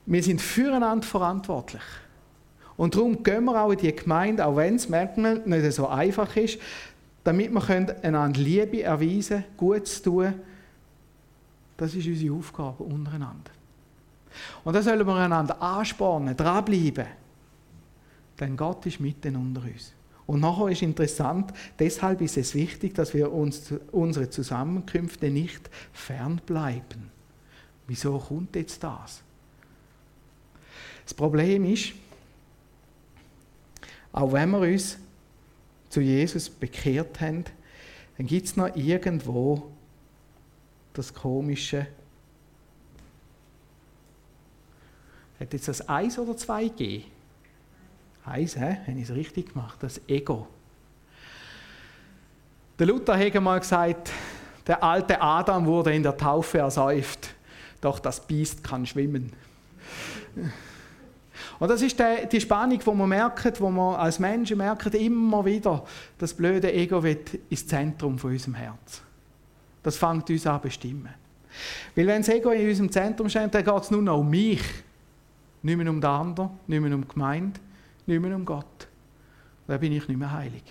wir 0.05 0.23
sind 0.23 0.41
füreinander 0.41 1.05
verantwortlich. 1.05 1.81
Und 2.77 2.95
darum 2.95 3.23
gehen 3.23 3.43
wir 3.45 3.61
auch 3.61 3.71
in 3.71 3.79
die 3.79 3.95
Gemeinde, 3.95 4.45
auch 4.45 4.55
wenn 4.55 4.75
es, 4.75 4.87
merkt 4.87 5.17
man, 5.17 5.41
nicht 5.45 5.71
so 5.73 5.87
einfach 5.87 6.35
ist, 6.37 6.59
damit 7.23 7.51
wir 7.51 8.03
einander 8.03 8.39
Liebe 8.39 8.83
erweisen, 8.83 9.43
Gutes 9.57 10.01
tun. 10.01 10.33
Das 11.75 11.93
ist 11.93 12.07
unsere 12.07 12.35
Aufgabe 12.35 12.83
untereinander. 12.83 13.51
Und 14.63 14.75
da 14.75 14.81
sollen 14.81 15.05
wir 15.05 15.15
einander 15.15 15.61
anspornen, 15.61 16.37
dranbleiben. 16.37 17.07
Denn 18.39 18.55
Gott 18.55 18.85
ist 18.85 18.99
mitten 18.99 19.35
unter 19.35 19.61
uns. 19.61 19.93
Und 20.27 20.41
nachher 20.41 20.67
ist 20.67 20.81
interessant, 20.81 21.53
deshalb 21.79 22.21
ist 22.21 22.37
es 22.37 22.53
wichtig, 22.53 22.93
dass 22.93 23.13
wir 23.13 23.31
uns 23.31 23.73
unsere 23.91 24.29
Zusammenkünfte 24.29 25.29
nicht 25.29 25.69
fernbleiben. 25.93 27.09
Wieso 27.87 28.19
kommt 28.19 28.55
jetzt 28.55 28.83
das? 28.83 29.23
Das 31.05 31.13
Problem 31.13 31.63
ist, 31.65 31.93
auch 34.17 34.33
wenn 34.33 34.49
wir 34.49 34.61
uns 34.61 34.97
zu 35.89 36.01
Jesus 36.01 36.49
bekehrt 36.49 37.21
haben, 37.21 37.45
dann 38.17 38.25
gibt 38.25 38.47
es 38.47 38.57
noch 38.57 38.75
irgendwo 38.75 39.71
das 40.93 41.13
komische. 41.13 41.85
Hat 45.39 45.53
jetzt 45.53 45.67
das 45.67 45.87
1 45.87 46.17
oder 46.17 46.35
2 46.35 46.67
G? 46.69 47.03
Eins, 48.25 48.55
he? 48.55 48.61
habe 48.61 48.91
ich 48.95 49.03
es 49.07 49.15
richtig 49.15 49.53
gemacht, 49.53 49.77
das 49.83 50.01
Ego. 50.07 50.47
Der 52.79 52.87
Luther 52.87 53.19
hat 53.19 53.35
mal 53.35 53.59
gesagt, 53.59 54.11
der 54.65 54.83
alte 54.83 55.21
Adam 55.21 55.63
wurde 55.67 55.93
in 55.93 56.01
der 56.01 56.17
Taufe 56.17 56.57
ersäuft, 56.57 57.35
doch 57.81 57.99
das 57.99 58.25
Biest 58.25 58.63
kann 58.63 58.83
schwimmen. 58.87 59.31
Und 61.59 61.69
das 61.69 61.81
ist 61.81 61.97
die 62.31 62.41
Spannung, 62.41 62.79
die 62.79 62.91
man 62.91 63.09
merkt, 63.09 63.59
wo 63.59 63.69
man 63.69 63.95
als 63.95 64.19
Menschen 64.19 64.57
merkt, 64.57 64.93
immer 64.93 65.43
wieder, 65.43 65.83
das 66.17 66.33
blöde 66.33 66.71
Ego 66.71 67.01
wird 67.01 67.33
ins 67.49 67.65
Zentrum 67.65 68.19
von 68.19 68.31
unserem 68.31 68.53
Herz. 68.55 69.01
Das 69.81 69.97
fängt 69.97 70.29
uns 70.29 70.45
an 70.45 70.61
bestimmen. 70.61 71.13
Weil 71.95 72.07
wenn 72.07 72.21
das 72.21 72.29
Ego 72.29 72.51
in 72.51 72.67
unserem 72.67 72.91
Zentrum 72.91 73.29
steht, 73.29 73.53
dann 73.53 73.63
geht 73.63 73.83
es 73.83 73.91
nur 73.91 74.01
noch 74.01 74.19
um 74.19 74.29
mich. 74.29 74.61
Nicht 75.63 75.77
mehr 75.77 75.89
um 75.89 75.99
den 75.99 76.09
anderen, 76.09 76.51
nicht 76.67 76.79
mehr 76.79 76.93
um 76.93 77.01
die 77.01 77.07
Gemeinde, 77.07 77.59
nicht 78.05 78.21
mehr 78.21 78.35
um 78.35 78.45
Gott. 78.45 78.87
Dann 79.65 79.79
bin 79.79 79.91
ich 79.91 80.07
nicht 80.07 80.17
mehr 80.17 80.31
heilig. 80.31 80.63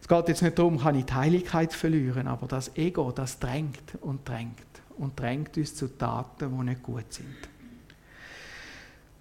Es 0.00 0.06
geht 0.06 0.28
jetzt 0.28 0.42
nicht 0.42 0.58
darum, 0.58 0.78
kann 0.78 0.94
ich 0.94 1.06
die 1.06 1.14
Heiligkeit 1.14 1.72
verlieren, 1.72 2.28
aber 2.28 2.46
das 2.46 2.76
Ego, 2.76 3.10
das 3.12 3.38
drängt 3.38 3.94
und 4.00 4.28
drängt 4.28 4.54
und 4.96 5.18
drängt 5.18 5.56
uns 5.56 5.74
zu 5.74 5.88
Taten, 5.96 6.50
die 6.50 6.64
nicht 6.64 6.82
gut 6.82 7.12
sind. 7.12 7.26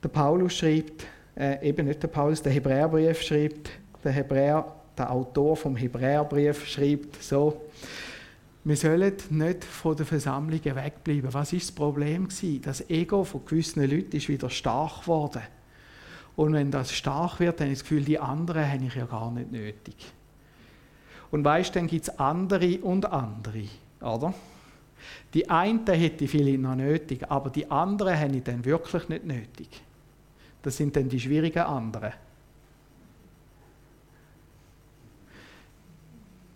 Der 0.04 0.10
Paulus 0.10 0.54
schreibt, 0.54 1.06
äh, 1.36 1.68
eben 1.68 1.88
nicht 1.88 2.02
der 2.02 2.08
Paulus, 2.08 2.42
der 2.42 2.52
Hebräerbrief 2.52 3.22
schreibt, 3.22 3.70
der 4.04 4.12
Hebräer, 4.12 4.66
der 4.98 5.12
Autor 5.12 5.56
vom 5.56 5.76
Hebräerbrief 5.76 6.68
schreibt 6.68 7.22
so, 7.22 7.62
wir 8.64 8.76
sollen 8.76 9.14
nicht 9.30 9.64
von 9.64 9.96
den 9.96 10.06
Versammlungen 10.06 10.76
wegbleiben. 10.76 11.34
Was 11.34 11.54
ist 11.54 11.70
das 11.70 11.76
Problem 11.76 12.28
gewesen? 12.28 12.62
Das 12.62 12.90
Ego 12.90 13.24
von 13.24 13.46
gewissen 13.46 13.90
Leuten 13.90 14.18
ist 14.18 14.28
wieder 14.28 14.50
stark 14.50 15.04
geworden. 15.04 15.42
Und 16.36 16.54
wenn 16.54 16.70
das 16.70 16.92
stark 16.92 17.40
wird, 17.40 17.62
dann 17.62 17.68
ich 17.68 17.76
das 17.76 17.84
Gefühl, 17.84 18.04
die 18.04 18.20
anderen 18.20 18.70
habe 18.70 18.84
ich 18.84 18.94
ja 18.94 19.06
gar 19.06 19.32
nicht 19.32 19.52
nötig. 19.52 19.96
Und 21.32 21.46
weißt, 21.46 21.76
dann 21.76 21.88
gibt 21.88 22.10
es 22.10 22.20
andere 22.20 22.80
und 22.80 23.06
andere, 23.06 23.64
oder? 24.02 24.34
Die 25.34 25.50
einen 25.50 25.86
hätte 25.86 26.26
ich 26.26 26.32
vielleicht 26.32 26.60
noch 26.60 26.76
nötig, 26.76 27.30
aber 27.30 27.50
die 27.50 27.70
anderen 27.72 28.20
habe 28.20 28.36
ich 28.36 28.44
dann 28.44 28.66
wirklich 28.66 29.08
nicht 29.10 29.26
nötig. 29.26 29.82
Das 30.62 30.78
sind 30.78 30.96
dann 30.96 31.10
die 31.10 31.20
schwierigen 31.20 31.64
anderen. 31.64 32.14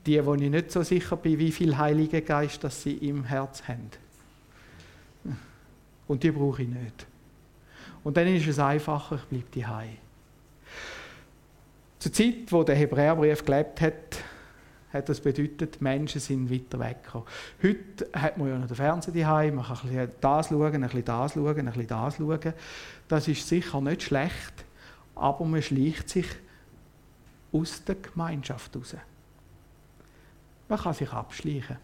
Die, 0.05 0.25
wo 0.25 0.33
ich 0.33 0.49
nicht 0.49 0.71
so 0.71 0.81
sicher 0.81 1.15
bin, 1.15 1.37
wie 1.37 1.51
viel 1.51 1.77
Heilige 1.77 2.21
Geist 2.21 2.63
dass 2.63 2.81
sie 2.81 2.93
im 2.97 3.23
Herz 3.23 3.63
haben. 3.67 3.91
Und 6.07 6.23
die 6.23 6.31
brauche 6.31 6.63
ich 6.63 6.67
nicht. 6.67 7.05
Und 8.03 8.17
dann 8.17 8.27
ist 8.27 8.47
es 8.47 8.57
einfacher, 8.57 9.15
ich 9.15 9.45
bleibe 9.45 9.45
die 9.53 9.65
Zur 11.99 12.11
Zeit, 12.11 12.51
wo 12.51 12.63
der 12.63 12.75
Hebräerbrief 12.75 13.45
gelebt 13.45 13.79
hat, 13.79 14.17
hat 14.93 15.08
das 15.08 15.21
bedeutet, 15.21 15.82
Menschen 15.82 16.19
sind 16.19 16.51
weiter 16.51 16.80
weggekommen. 16.80 17.27
Heute 17.63 18.10
hat 18.13 18.38
man 18.38 18.49
ja 18.49 18.58
noch 18.58 18.67
den 18.67 18.75
Fernseher 18.75 19.13
daheim, 19.13 19.56
man 19.56 19.65
kann 19.65 19.77
ein 19.77 19.88
bisschen 19.88 20.12
das 20.19 20.47
schauen, 20.49 20.75
ein 20.75 20.82
bisschen 20.82 21.06
das 21.06 21.34
schauen, 21.34 21.60
ein 21.60 21.65
bisschen 21.65 21.88
das 21.88 22.17
schauen. 22.17 22.54
Das 23.08 23.27
ist 23.27 23.47
sicher 23.47 23.82
nicht 23.82 24.04
schlecht, 24.04 24.65
aber 25.15 25.45
man 25.45 25.62
schleicht 25.62 26.10
sich 26.10 26.27
aus 27.54 27.84
der 27.84 27.95
Gemeinschaft 27.95 28.75
raus. 28.75 28.95
Man 30.67 30.80
kann 30.80 30.93
sich 30.93 31.12
abschleichen. 31.12 31.77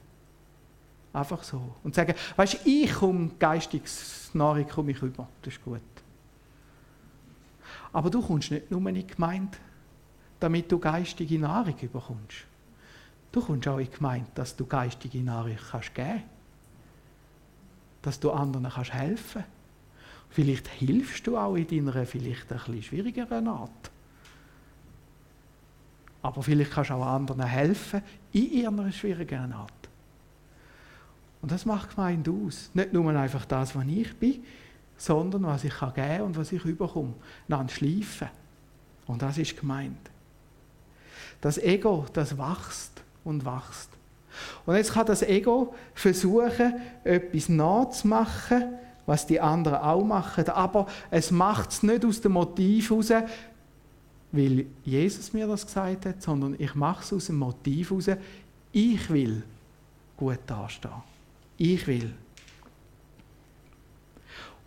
Einfach 1.13 1.43
so. 1.43 1.75
Und 1.83 1.95
sagen, 1.95 2.13
weißt 2.35 2.53
du, 2.53 2.57
ich 2.69 2.93
komme 2.93 3.31
geistiges 3.39 4.29
Nahrung 4.33 4.67
komme 4.67 4.91
ich 4.91 5.01
rüber. 5.01 5.27
Das 5.41 5.53
ist 5.53 5.63
gut. 5.63 5.81
Aber 7.91 8.09
du 8.09 8.21
kommst 8.21 8.51
nicht 8.51 8.69
nur 8.69 8.85
in 8.87 8.95
die 8.95 9.07
Gemeinde, 9.07 9.57
damit 10.39 10.71
du 10.71 10.77
geistige 10.77 11.39
Nahrung 11.39 11.75
bekommst. 11.75 12.45
Du 13.31 13.41
kommst 13.41 13.67
auch 13.67 13.77
in 13.77 13.85
die 13.85 13.91
Gemeinde, 13.91 14.27
dass 14.35 14.55
du 14.55 14.65
geistige 14.65 15.19
Nahrung 15.19 15.57
kannst 15.71 15.93
geben 15.93 16.23
Dass 18.01 18.19
du 18.19 18.31
anderen 18.31 18.69
kannst 18.69 18.93
helfen 18.93 19.43
Vielleicht 20.29 20.67
hilfst 20.67 21.25
du 21.25 21.37
auch 21.37 21.55
in 21.55 21.67
deiner 21.67 22.05
vielleicht 22.05 22.51
ein 22.51 22.57
bisschen 22.57 22.83
schwierigeren 22.83 23.47
Art. 23.47 23.91
Aber 26.21 26.43
vielleicht 26.43 26.71
kannst 26.71 26.89
du 26.89 26.95
auch 26.95 27.05
anderen 27.05 27.45
helfen 27.45 28.01
in 28.33 28.51
ihrer 28.51 28.91
schwierigen 28.91 29.53
Art. 29.53 29.71
Und 31.41 31.51
das 31.51 31.65
macht 31.65 31.95
Gemeinde 31.95 32.31
aus. 32.31 32.69
Nicht 32.73 32.93
nur 32.93 33.09
einfach 33.15 33.45
das, 33.45 33.75
was 33.75 33.85
ich 33.87 34.15
bin, 34.15 34.43
sondern 34.97 35.43
was 35.43 35.63
ich 35.63 35.79
geben 35.79 35.93
kann 35.93 36.21
und 36.21 36.37
was 36.37 36.51
ich 36.51 36.65
überkomme. 36.65 37.13
Dann 37.47 37.69
schleifen. 37.69 38.29
Und 39.05 39.21
das 39.21 39.37
ist 39.37 39.57
gemeint. 39.57 40.11
Das 41.39 41.57
Ego, 41.57 42.05
das 42.11 42.37
wächst 42.37 43.03
und 43.27 43.45
wächst. 43.45 43.89
Und 44.65 44.75
jetzt 44.75 44.93
kann 44.93 45.05
das 45.05 45.21
Ego 45.23 45.73
versuchen, 45.93 46.75
etwas 47.03 47.49
nachzumachen, 47.49 48.75
was 49.05 49.25
die 49.25 49.39
anderen 49.39 49.77
auch 49.77 50.03
machen. 50.03 50.47
Aber 50.49 50.87
es 51.09 51.31
macht 51.31 51.71
es 51.71 51.83
nicht 51.83 52.05
aus 52.05 52.21
dem 52.21 52.33
Motiv 52.33 52.89
heraus, 52.89 53.11
weil 54.31 54.65
Jesus 54.83 55.33
mir 55.33 55.47
das 55.47 55.65
gesagt 55.65 56.05
hat, 56.05 56.21
sondern 56.21 56.55
ich 56.57 56.75
mache 56.75 57.03
es 57.03 57.13
aus 57.13 57.27
dem 57.27 57.37
Motiv 57.37 57.89
heraus, 57.89 58.09
ich 58.71 59.09
will 59.09 59.43
gut 60.15 60.39
dastehen. 60.45 60.91
Ich 61.57 61.87
will. 61.87 62.13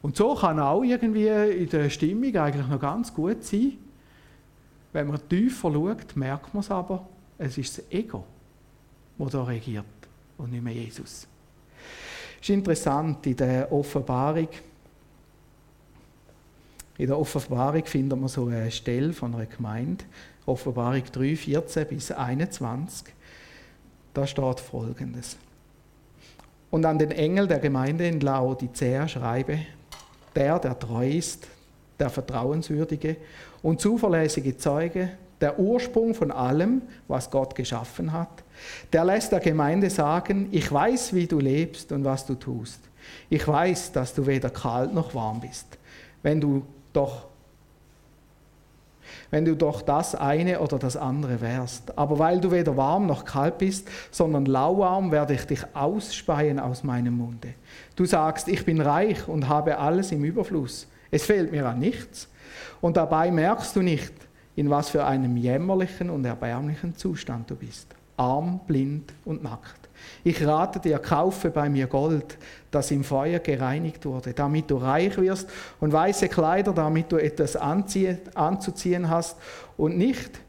Und 0.03 0.16
so 0.16 0.35
kann 0.35 0.59
auch 0.59 0.83
irgendwie 0.83 1.29
in 1.29 1.68
der 1.68 1.90
Stimmung 1.90 2.35
eigentlich 2.35 2.66
noch 2.66 2.81
ganz 2.81 3.12
gut 3.12 3.44
sein. 3.44 3.75
Wenn 4.92 5.09
man 5.09 5.29
tiefer 5.29 5.73
schaut, 5.73 6.16
merkt 6.16 6.55
man 6.55 6.62
es 6.62 6.70
aber, 6.70 7.07
es 7.38 7.59
ist 7.59 7.79
das 7.79 7.85
Ego, 7.92 8.25
das 9.24 9.33
da 9.33 9.44
regiert 9.44 9.85
und 10.38 10.52
nicht 10.52 10.62
mehr 10.62 10.72
Jesus. 10.72 11.26
Es 12.40 12.48
ist 12.48 12.54
interessant, 12.54 13.26
in 13.26 13.37
der 13.37 13.70
Offenbarung, 13.70 14.48
in 16.96 17.06
der 17.06 17.18
Offenbarung 17.18 17.85
findet 17.85 18.18
man 18.18 18.28
so 18.28 18.46
eine 18.46 18.70
Stelle 18.70 19.12
von 19.12 19.35
einer 19.35 19.46
Gemeinde, 19.46 20.04
Offenbarung 20.46 21.02
3, 21.12 21.37
14 21.37 21.87
bis 21.87 22.11
21. 22.11 23.12
Da 24.14 24.26
steht 24.26 24.61
folgendes. 24.61 25.37
Und 26.70 26.85
an 26.85 26.98
den 26.98 27.11
Engel 27.11 27.46
der 27.46 27.59
Gemeinde 27.59 28.06
in 28.06 28.20
Laodicea 28.20 29.06
schreibe, 29.06 29.59
der, 30.35 30.59
der 30.59 30.78
treu 30.78 31.09
ist, 31.09 31.46
der 31.98 32.11
vertrauenswürdige 32.11 33.16
und 33.62 33.80
zuverlässige 33.80 34.56
Zeuge, 34.56 35.11
der 35.40 35.59
Ursprung 35.59 36.14
von 36.14 36.31
allem, 36.31 36.83
was 37.09 37.31
Gott 37.31 37.55
geschaffen 37.55 38.12
hat, 38.12 38.44
der 38.92 39.05
lässt 39.05 39.33
der 39.33 39.40
Gemeinde 39.40 39.88
sagen, 39.90 40.48
ich 40.50 40.70
weiß, 40.70 41.14
wie 41.14 41.26
du 41.26 41.38
lebst 41.38 41.92
und 41.92 42.05
was 42.05 42.26
du 42.26 42.35
tust. 42.35 42.81
Ich 43.29 43.46
weiß, 43.46 43.92
dass 43.92 44.14
du 44.14 44.26
weder 44.26 44.50
kalt 44.50 44.92
noch 44.92 45.14
warm 45.14 45.40
bist. 45.40 45.66
Wenn 46.22 46.40
du 46.40 46.62
doch 46.92 47.31
wenn 49.31 49.44
du 49.44 49.55
doch 49.57 49.83
das 49.83 50.14
eine 50.14 50.61
oder 50.61 50.79
das 50.79 50.96
andere 50.96 51.40
wärst. 51.40 51.96
Aber 51.96 52.18
weil 52.18 52.40
du 52.40 52.50
weder 52.50 52.76
warm 52.76 53.07
noch 53.07 53.24
kalt 53.24 53.59
bist, 53.59 53.88
sondern 54.11 54.46
lauwarm, 54.46 55.11
werde 55.12 55.35
ich 55.35 55.46
dich 55.46 55.64
ausspeien 55.74 56.59
aus 56.59 56.83
meinem 56.83 57.14
Munde. 57.14 57.55
Du 57.96 58.05
sagst, 58.05 58.48
ich 58.48 58.64
bin 58.64 58.81
reich 58.81 59.29
und 59.29 59.48
habe 59.48 59.79
alles 59.79 60.12
im 60.12 60.24
Überfluss. 60.24 60.88
Es 61.11 61.24
fehlt 61.24 61.53
mir 61.53 61.66
an 61.66 61.79
nichts. 61.79 62.29
Und 62.81 62.96
dabei 62.96 63.31
merkst 63.31 63.74
du 63.76 63.83
nicht, 63.83 64.12
in 64.56 64.70
was 64.70 64.90
für 64.90 65.04
einem 65.04 65.36
jämmerlichen 65.36 66.10
und 66.10 66.24
erbärmlichen 66.24 66.96
Zustand 66.96 67.50
du 67.50 67.56
bist. 67.56 67.94
Arm, 68.16 68.60
blind 68.66 69.12
und 69.24 69.42
nackt. 69.42 69.88
Ich 70.24 70.46
rate 70.46 70.80
dir, 70.80 70.98
kaufe 70.98 71.50
bei 71.50 71.68
mir 71.68 71.86
Gold, 71.86 72.36
das 72.70 72.90
im 72.90 73.04
Feuer 73.04 73.38
gereinigt 73.38 74.04
wurde, 74.04 74.32
damit 74.34 74.70
du 74.70 74.76
reich 74.76 75.16
wirst 75.18 75.48
und 75.80 75.92
weiße 75.92 76.28
Kleider, 76.28 76.72
damit 76.72 77.10
du 77.12 77.16
etwas 77.16 77.56
anzuziehen 77.56 79.08
hast 79.08 79.36
und 79.76 79.96
nicht 79.96 80.40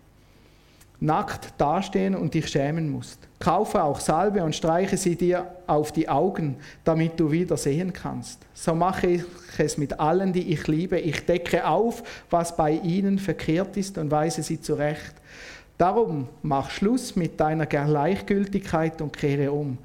nackt 1.01 1.55
dastehen 1.57 2.15
und 2.15 2.35
dich 2.35 2.47
schämen 2.47 2.89
musst. 2.89 3.27
Kaufe 3.39 3.83
auch 3.83 3.99
Salbe 3.99 4.43
und 4.43 4.55
streiche 4.55 4.97
sie 4.97 5.15
dir 5.15 5.47
auf 5.65 5.91
die 5.91 6.07
Augen, 6.07 6.57
damit 6.83 7.19
du 7.19 7.31
wieder 7.31 7.57
sehen 7.57 7.91
kannst. 7.91 8.39
So 8.53 8.75
mache 8.75 9.07
ich 9.07 9.23
es 9.57 9.79
mit 9.79 9.99
allen, 9.99 10.31
die 10.31 10.53
ich 10.53 10.67
liebe. 10.67 10.99
Ich 10.99 11.25
decke 11.25 11.67
auf, 11.67 12.03
was 12.29 12.55
bei 12.55 12.71
ihnen 12.71 13.17
verkehrt 13.17 13.77
ist 13.77 13.97
und 13.97 14.11
weise 14.11 14.43
sie 14.43 14.61
zurecht. 14.61 15.15
Darum 15.79 16.29
mach 16.43 16.69
Schluss 16.69 17.15
mit 17.15 17.39
deiner 17.39 17.65
Gleichgültigkeit 17.65 19.01
und 19.01 19.17
kehre 19.17 19.51
um. 19.51 19.79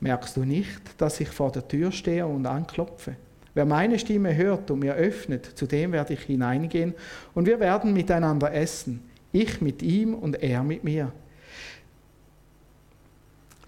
Merkst 0.00 0.36
du 0.36 0.44
nicht, 0.44 0.82
dass 0.98 1.18
ich 1.20 1.28
vor 1.28 1.50
der 1.50 1.66
Tür 1.66 1.90
stehe 1.92 2.26
und 2.26 2.44
anklopfe? 2.44 3.16
Wer 3.54 3.64
meine 3.64 3.98
Stimme 3.98 4.36
hört 4.36 4.70
und 4.70 4.80
mir 4.80 4.94
öffnet, 4.94 5.46
zu 5.46 5.66
dem 5.66 5.92
werde 5.92 6.12
ich 6.12 6.22
hineingehen 6.22 6.92
und 7.32 7.46
wir 7.46 7.58
werden 7.60 7.94
miteinander 7.94 8.52
essen. 8.52 9.08
Ich 9.32 9.60
mit 9.60 9.82
ihm 9.82 10.14
und 10.14 10.42
er 10.42 10.62
mit 10.62 10.84
mir. 10.84 11.12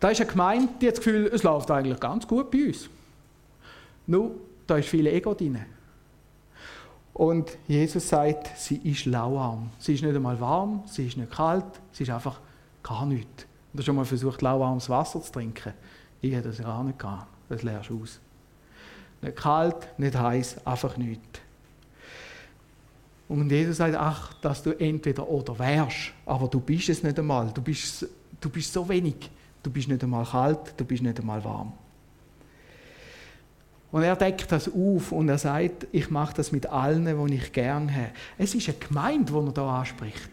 Da 0.00 0.10
ist 0.10 0.20
eine 0.20 0.30
Gemeinde, 0.30 0.68
die 0.80 0.88
hat 0.88 0.98
das 0.98 1.04
Gefühl, 1.04 1.30
es 1.32 1.42
läuft 1.42 1.70
eigentlich 1.70 1.98
ganz 1.98 2.28
gut 2.28 2.50
bei 2.50 2.66
uns. 2.66 2.90
Nur, 4.06 4.32
da 4.66 4.76
ist 4.76 4.88
viel 4.88 5.06
Ego 5.06 5.32
drin. 5.32 5.58
Und 7.14 7.56
Jesus 7.68 8.08
sagt, 8.08 8.58
sie 8.58 8.76
ist 8.78 9.06
lauwarm. 9.06 9.70
Sie 9.78 9.94
ist 9.94 10.02
nicht 10.02 10.14
einmal 10.14 10.38
warm, 10.40 10.82
sie 10.86 11.06
ist 11.06 11.16
nicht 11.16 11.30
kalt, 11.30 11.64
sie 11.92 12.02
ist 12.02 12.10
einfach 12.10 12.40
gar 12.82 13.06
nichts. 13.06 13.46
Und 13.72 13.78
du 13.78 13.82
schon 13.82 13.96
mal 13.96 14.04
versucht, 14.04 14.42
lauwarmes 14.42 14.90
Wasser 14.90 15.22
zu 15.22 15.32
trinken. 15.32 15.72
Ich 16.20 16.32
hätte 16.32 16.48
das 16.48 16.58
gar 16.58 16.82
nicht 16.82 16.98
gehabt. 16.98 17.28
Das 17.48 17.62
lernst 17.62 17.90
du 17.90 18.02
aus. 18.02 18.20
Nicht 19.22 19.36
kalt, 19.36 19.98
nicht 19.98 20.16
heiß, 20.16 20.66
einfach 20.66 20.96
nichts. 20.96 21.40
Und 23.40 23.50
Jesus 23.50 23.78
sagt, 23.78 23.96
ach, 23.96 24.34
dass 24.34 24.62
du 24.62 24.70
entweder 24.78 25.28
oder 25.28 25.58
wärst, 25.58 26.12
aber 26.26 26.48
du 26.48 26.60
bist 26.60 26.88
es 26.88 27.02
nicht 27.02 27.18
einmal. 27.18 27.50
Du 27.52 27.62
bist, 27.62 28.06
du 28.40 28.48
bist 28.48 28.72
so 28.72 28.88
wenig. 28.88 29.30
Du 29.62 29.70
bist 29.70 29.88
nicht 29.88 30.02
einmal 30.02 30.24
kalt, 30.24 30.74
du 30.76 30.84
bist 30.84 31.02
nicht 31.02 31.18
einmal 31.18 31.42
warm. 31.42 31.72
Und 33.90 34.02
er 34.02 34.16
deckt 34.16 34.50
das 34.50 34.68
auf 34.68 35.12
und 35.12 35.28
er 35.28 35.38
sagt, 35.38 35.86
ich 35.92 36.10
mache 36.10 36.34
das 36.34 36.52
mit 36.52 36.66
allen, 36.66 37.06
die 37.28 37.34
ich 37.34 37.52
gerne 37.52 37.92
habe. 37.92 38.10
Es 38.36 38.54
ist 38.54 38.68
eine 38.68 38.78
Gemeinde, 38.78 39.32
die 39.32 39.38
er 39.38 39.52
hier 39.52 39.62
anspricht. 39.62 40.30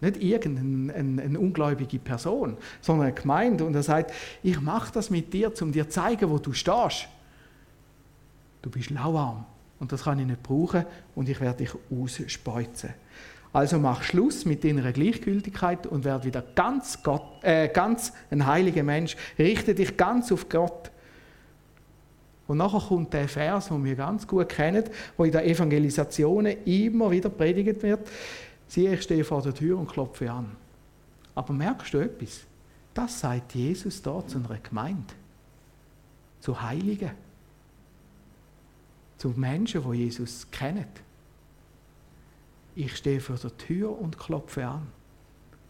Nicht 0.00 0.16
irgendeine 0.22 0.92
eine, 0.92 1.22
eine 1.22 1.40
ungläubige 1.40 1.98
Person, 1.98 2.56
sondern 2.80 3.06
eine 3.06 3.14
Gemeinde. 3.14 3.64
Und 3.64 3.74
er 3.74 3.82
sagt, 3.82 4.12
ich 4.42 4.60
mache 4.60 4.92
das 4.92 5.10
mit 5.10 5.32
dir, 5.32 5.52
um 5.62 5.72
dir 5.72 5.88
zu 5.88 6.00
zeigen, 6.00 6.28
wo 6.28 6.38
du 6.38 6.52
stehst. 6.52 7.08
Du 8.60 8.70
bist 8.70 8.90
lauwarm 8.90 9.46
und 9.80 9.92
das 9.92 10.04
kann 10.04 10.18
ich 10.18 10.26
nicht 10.26 10.42
brauchen 10.42 10.84
und 11.14 11.28
ich 11.28 11.40
werde 11.40 11.64
dich 11.64 11.70
ausspeuzen. 11.90 12.90
Also 13.52 13.78
mach 13.78 14.02
Schluss 14.02 14.44
mit 14.44 14.64
deiner 14.64 14.90
Gleichgültigkeit 14.90 15.86
und 15.86 16.04
werde 16.04 16.24
wieder 16.24 16.42
ganz, 16.56 17.00
Gott, 17.04 17.22
äh, 17.42 17.68
ganz 17.68 18.12
ein 18.30 18.44
heiliger 18.46 18.82
Mensch. 18.82 19.16
Richte 19.38 19.76
dich 19.76 19.96
ganz 19.96 20.32
auf 20.32 20.48
Gott. 20.48 20.90
Und 22.48 22.58
nachher 22.58 22.80
kommt 22.80 23.12
der 23.12 23.28
Vers, 23.28 23.68
den 23.68 23.84
wir 23.84 23.94
ganz 23.94 24.26
gut 24.26 24.48
kennen, 24.48 24.84
wo 25.16 25.24
in 25.24 25.30
der 25.30 25.46
Evangelisation 25.46 26.46
immer 26.46 27.10
wieder 27.12 27.28
predigt 27.28 27.82
wird. 27.84 28.08
Siehe, 28.66 28.94
ich 28.94 29.02
stehe 29.02 29.22
vor 29.22 29.40
der 29.40 29.54
Tür 29.54 29.78
und 29.78 29.86
klopfe 29.86 30.30
an. 30.30 30.56
Aber 31.36 31.52
merkst 31.52 31.94
du 31.94 31.98
etwas? 31.98 32.40
Das 32.92 33.20
sagt 33.20 33.54
Jesus 33.54 34.02
da 34.02 34.26
zu 34.26 34.38
einer 34.38 34.58
Gemeinde. 34.58 35.14
Zu 36.40 36.60
Heiligen. 36.60 37.12
Zu 39.16 39.30
Menschen, 39.30 39.90
die 39.90 39.98
Jesus 39.98 40.50
kennen 40.50 40.86
ich 42.74 42.96
stehe 42.96 43.20
vor 43.20 43.36
der 43.36 43.56
Tür 43.56 43.98
und 43.98 44.18
klopfe 44.18 44.66
an. 44.66 44.86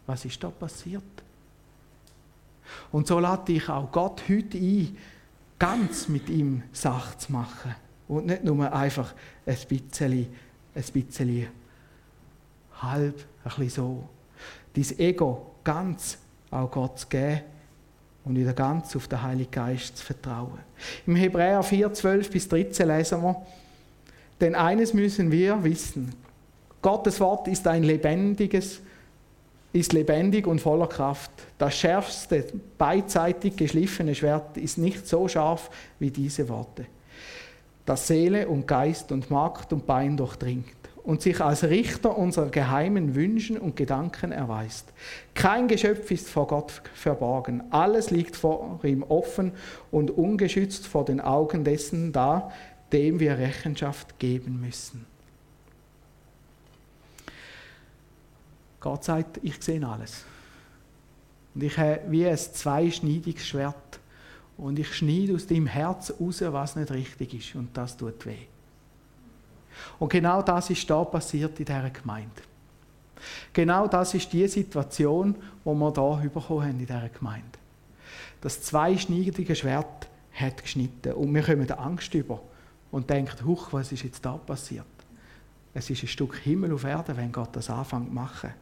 Was 0.07 0.25
ist 0.25 0.43
da 0.43 0.49
passiert? 0.49 1.03
Und 2.91 3.07
so 3.07 3.19
lade 3.19 3.53
ich 3.53 3.69
auch 3.69 3.91
Gott 3.91 4.23
heute 4.27 4.57
ein, 4.57 4.97
ganz 5.59 6.07
mit 6.07 6.29
ihm 6.29 6.63
Sache 6.71 7.17
zu 7.17 7.31
machen. 7.31 7.75
Und 8.07 8.25
nicht 8.27 8.43
nur 8.43 8.71
einfach 8.71 9.13
ein 9.45 9.57
bisschen, 9.67 10.27
ein 10.73 10.83
bisschen 10.93 11.47
halb, 12.81 13.25
ein 13.43 13.49
bisschen 13.49 13.69
so. 13.69 14.09
Dein 14.73 14.99
Ego 14.99 15.55
ganz 15.63 16.17
auch 16.51 16.69
Gott 16.69 16.99
zu 16.99 17.07
geben 17.07 17.41
und 18.25 18.35
wieder 18.35 18.53
ganz 18.53 18.95
auf 18.95 19.07
den 19.07 19.21
Heiligen 19.21 19.51
Geist 19.51 19.97
zu 19.97 20.05
vertrauen. 20.05 20.59
Im 21.05 21.15
Hebräer 21.15 21.61
4, 21.63 21.93
12 21.93 22.29
bis 22.31 22.49
13 22.49 22.87
lesen 22.87 23.21
wir, 23.21 23.45
denn 24.41 24.55
eines 24.55 24.93
müssen 24.93 25.31
wir 25.31 25.63
wissen, 25.63 26.13
Gottes 26.81 27.19
Wort 27.19 27.47
ist 27.47 27.65
ein 27.67 27.83
lebendiges, 27.83 28.81
ist 29.73 29.93
lebendig 29.93 30.45
und 30.45 30.59
voller 30.59 30.87
Kraft. 30.87 31.31
Das 31.57 31.75
schärfste, 31.75 32.45
beidseitig 32.77 33.55
geschliffene 33.55 34.13
Schwert 34.13 34.57
ist 34.57 34.77
nicht 34.77 35.07
so 35.07 35.27
scharf 35.27 35.69
wie 35.99 36.11
diese 36.11 36.47
Worte, 36.49 36.85
das 37.85 38.07
Seele 38.07 38.47
und 38.47 38.67
Geist 38.67 39.11
und 39.11 39.29
Markt 39.29 39.71
und 39.73 39.85
Bein 39.85 40.17
durchdringt 40.17 40.74
und 41.05 41.21
sich 41.21 41.39
als 41.39 41.63
Richter 41.63 42.17
unserer 42.17 42.49
geheimen 42.49 43.13
Wünschen 43.13 43.59
und 43.59 43.75
Gedanken 43.75 44.31
erweist. 44.31 44.91
Kein 45.35 45.67
Geschöpf 45.67 46.09
ist 46.09 46.27
vor 46.27 46.47
Gott 46.47 46.81
verborgen. 46.95 47.63
Alles 47.69 48.09
liegt 48.09 48.35
vor 48.35 48.79
ihm 48.83 49.03
offen 49.03 49.51
und 49.91 50.09
ungeschützt 50.09 50.87
vor 50.87 51.05
den 51.05 51.21
Augen 51.21 51.63
dessen 51.63 52.11
da, 52.11 52.51
dem 52.91 53.19
wir 53.19 53.37
Rechenschaft 53.37 54.17
geben 54.17 54.59
müssen. 54.59 55.05
Gott 58.79 59.03
sagt, 59.03 59.39
ich 59.43 59.61
sehe 59.61 59.87
alles. 59.87 60.25
Und 61.53 61.63
ich 61.63 61.77
habe 61.77 62.01
wie 62.09 62.27
ein 62.27 62.37
zweischneidiges 62.37 63.47
Schwert. 63.47 63.99
Und 64.57 64.79
ich 64.79 64.93
schneide 64.95 65.35
aus 65.35 65.45
deinem 65.45 65.67
Herz 65.67 66.13
raus, 66.19 66.41
was 66.41 66.75
nicht 66.75 66.91
richtig 66.91 67.33
ist. 67.33 67.55
Und 67.55 67.75
das 67.77 67.95
tut 67.95 68.25
weh. 68.25 68.47
Und 69.99 70.09
genau 70.09 70.41
das 70.41 70.69
ist 70.69 70.89
da 70.89 71.03
passiert 71.03 71.59
in 71.59 71.65
dieser 71.65 71.89
Gemeinde. 71.89 72.41
Genau 73.53 73.87
das 73.87 74.13
ist 74.13 74.31
die 74.33 74.47
Situation, 74.47 75.33
die 75.33 75.69
wir 75.69 76.21
hier 76.21 76.29
bekommen 76.29 76.63
haben 76.63 76.71
in 76.71 76.79
dieser 76.79 77.09
Gemeinde. 77.09 77.59
Das 78.41 78.61
zweischneidige 78.61 79.55
Schwert 79.55 80.07
hat 80.33 80.61
geschnitten. 80.61 81.13
Und 81.13 81.33
wir 81.33 81.41
kommen 81.41 81.69
Angst 81.71 82.13
über 82.13 82.41
und 82.91 83.09
denken, 83.09 83.45
huch, 83.45 83.71
was 83.71 83.91
ist 83.91 84.03
jetzt 84.03 84.23
da 84.23 84.33
passiert? 84.33 84.85
Es 85.73 85.89
ist 85.89 86.03
ein 86.03 86.07
Stück 86.07 86.37
Himmel 86.37 86.73
auf 86.73 86.83
Erde, 86.83 87.15
wenn 87.17 87.31
Gott 87.31 87.55
das 87.55 87.69
anfängt 87.69 88.07
zu 88.07 88.13
machen. 88.13 88.53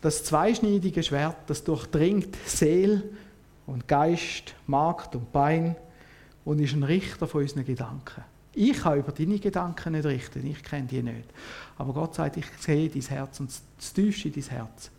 Das 0.00 0.24
zweischneidige 0.24 1.02
Schwert, 1.02 1.36
das 1.48 1.64
durchdringt 1.64 2.36
Seele 2.46 3.02
und 3.66 3.88
Geist, 3.88 4.54
Markt 4.66 5.16
und 5.16 5.32
Bein 5.32 5.74
und 6.48 6.60
ist 6.60 6.72
ein 6.72 6.82
Richter 6.82 7.26
von 7.26 7.42
unseren 7.42 7.66
Gedanken. 7.66 8.24
Ich 8.54 8.80
kann 8.80 8.98
über 8.98 9.12
deine 9.12 9.38
Gedanken 9.38 9.92
nicht 9.92 10.06
richten, 10.06 10.46
ich 10.46 10.62
kenne 10.62 10.86
die 10.86 11.02
nicht. 11.02 11.28
Aber 11.76 11.92
Gott 11.92 12.14
sagt, 12.14 12.38
ich 12.38 12.46
sehe 12.58 12.88
dein 12.88 13.02
Herz 13.02 13.38
und 13.38 13.50
das 13.76 13.92
Tiefste 13.92 14.30
dein 14.30 14.44
Herz. 14.44 14.90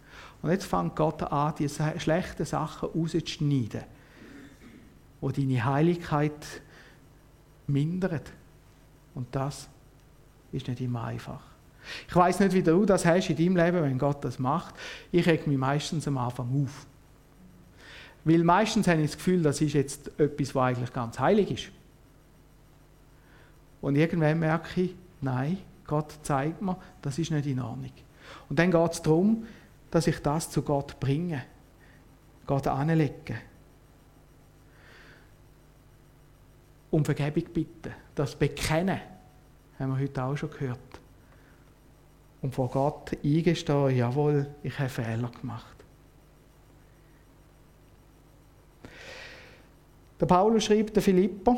Und 0.44 0.52
jetzt 0.52 0.66
fängt 0.66 0.96
Gott 0.96 1.24
an, 1.24 1.56
die 1.58 1.68
schlechten 1.68 2.46
Sachen 2.46 2.90
rauszuschneiden, 2.90 3.82
wo 5.22 5.32
deine 5.32 5.66
Heiligkeit 5.66 6.62
mindert. 7.66 8.32
Und 9.16 9.26
das 9.32 9.70
ist 10.52 10.68
nicht 10.68 10.82
immer 10.82 11.06
einfach. 11.06 11.42
Ich 12.08 12.16
weiß 12.16 12.42
nicht, 12.42 12.54
wie 12.54 12.62
du 12.62 12.86
das 12.86 13.08
hast 13.08 13.32
in 13.32 13.38
deinem 13.38 13.58
Leben, 13.58 13.82
wenn 13.82 13.98
Gott 13.98 14.24
das 14.24 14.38
macht. 14.38 14.76
Ich 15.12 15.26
reg 15.26 15.48
mich 15.48 15.58
meistens 15.58 16.08
am 16.08 16.20
Anfang 16.20 16.64
auf. 16.64 16.86
Weil 18.24 18.44
meistens 18.44 18.88
habe 18.88 19.02
ich 19.02 19.08
das 19.08 19.18
Gefühl, 19.18 19.42
das 19.42 19.62
ist 19.62 19.74
jetzt 19.74 20.20
etwas, 20.20 20.54
was 20.54 20.64
eigentlich 20.64 20.94
ganz 20.94 21.20
heilig 21.20 21.52
ist. 21.52 21.72
Und 23.82 23.96
irgendwann 23.96 24.40
merke 24.40 24.82
ich, 24.82 24.96
nein, 25.22 25.58
Gott 25.88 26.14
zeigt 26.24 26.62
mir, 26.62 26.78
das 27.02 27.18
ist 27.18 27.32
nicht 27.32 27.48
in 27.48 27.60
Ordnung. 27.62 27.92
Und 28.50 28.60
dann 28.60 28.72
geht 28.72 28.92
es 28.92 29.02
darum, 29.02 29.46
dass 29.90 30.06
ich 30.08 30.20
das 30.20 30.52
zu 30.52 30.62
Gott 30.62 31.00
bringe. 31.00 31.44
Gott 32.46 32.68
anlege. 32.68 33.36
Um 36.92 37.06
Vergebung 37.06 37.44
bitten. 37.54 37.94
Das 38.16 38.36
Bekennen, 38.36 39.00
haben 39.80 39.94
wir 39.94 40.00
heute 40.00 40.24
auch 40.24 40.36
schon 40.36 40.52
gehört 40.52 41.00
und 42.42 42.56
vor 42.56 42.70
Gott 42.70 43.18
eingestehen, 43.24 43.96
jawohl, 43.96 44.48
ich 44.64 44.78
habe 44.80 44.90
Fehler 44.90 45.30
gemacht. 45.30 45.79
Der 50.20 50.26
Paulus 50.26 50.66
schreibt 50.66 50.96
der 50.96 51.04
Philipper, 51.04 51.56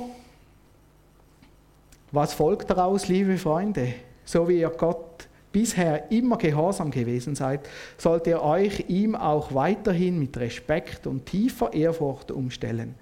was 2.12 2.34
folgt 2.34 2.70
daraus, 2.70 3.08
liebe 3.08 3.38
Freunde? 3.38 3.94
So 4.26 4.48
wie 4.48 4.60
ihr 4.60 4.70
Gott 4.70 5.28
bisher 5.52 6.12
immer 6.12 6.38
gehorsam 6.38 6.92
gewesen 6.92 7.36
seid, 7.36 7.68
sollt 7.98 8.28
ihr 8.28 8.42
euch 8.42 8.86
ihm 8.88 9.16
auch 9.16 9.54
weiterhin 9.54 10.20
mit 10.20 10.38
Respekt 10.38 11.08
und 11.08 11.26
tiefer 11.26 11.74
Ehrfurcht 11.74 12.32
umstellen 12.32 12.96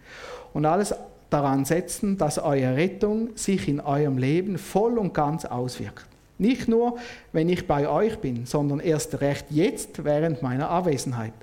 und 0.53 0.65
alles 0.65 0.93
daran 1.29 1.65
setzen, 1.65 2.17
dass 2.17 2.39
eure 2.39 2.75
Rettung 2.75 3.35
sich 3.35 3.67
in 3.67 3.79
eurem 3.79 4.17
Leben 4.17 4.57
voll 4.57 4.97
und 4.97 5.13
ganz 5.13 5.45
auswirkt. 5.45 6.05
Nicht 6.39 6.67
nur, 6.67 6.97
wenn 7.33 7.49
ich 7.49 7.67
bei 7.67 7.87
euch 7.87 8.17
bin, 8.19 8.45
sondern 8.45 8.79
erst 8.79 9.19
recht 9.21 9.47
jetzt 9.49 10.05
während 10.05 10.41
meiner 10.41 10.69
Abwesenheit. 10.69 11.33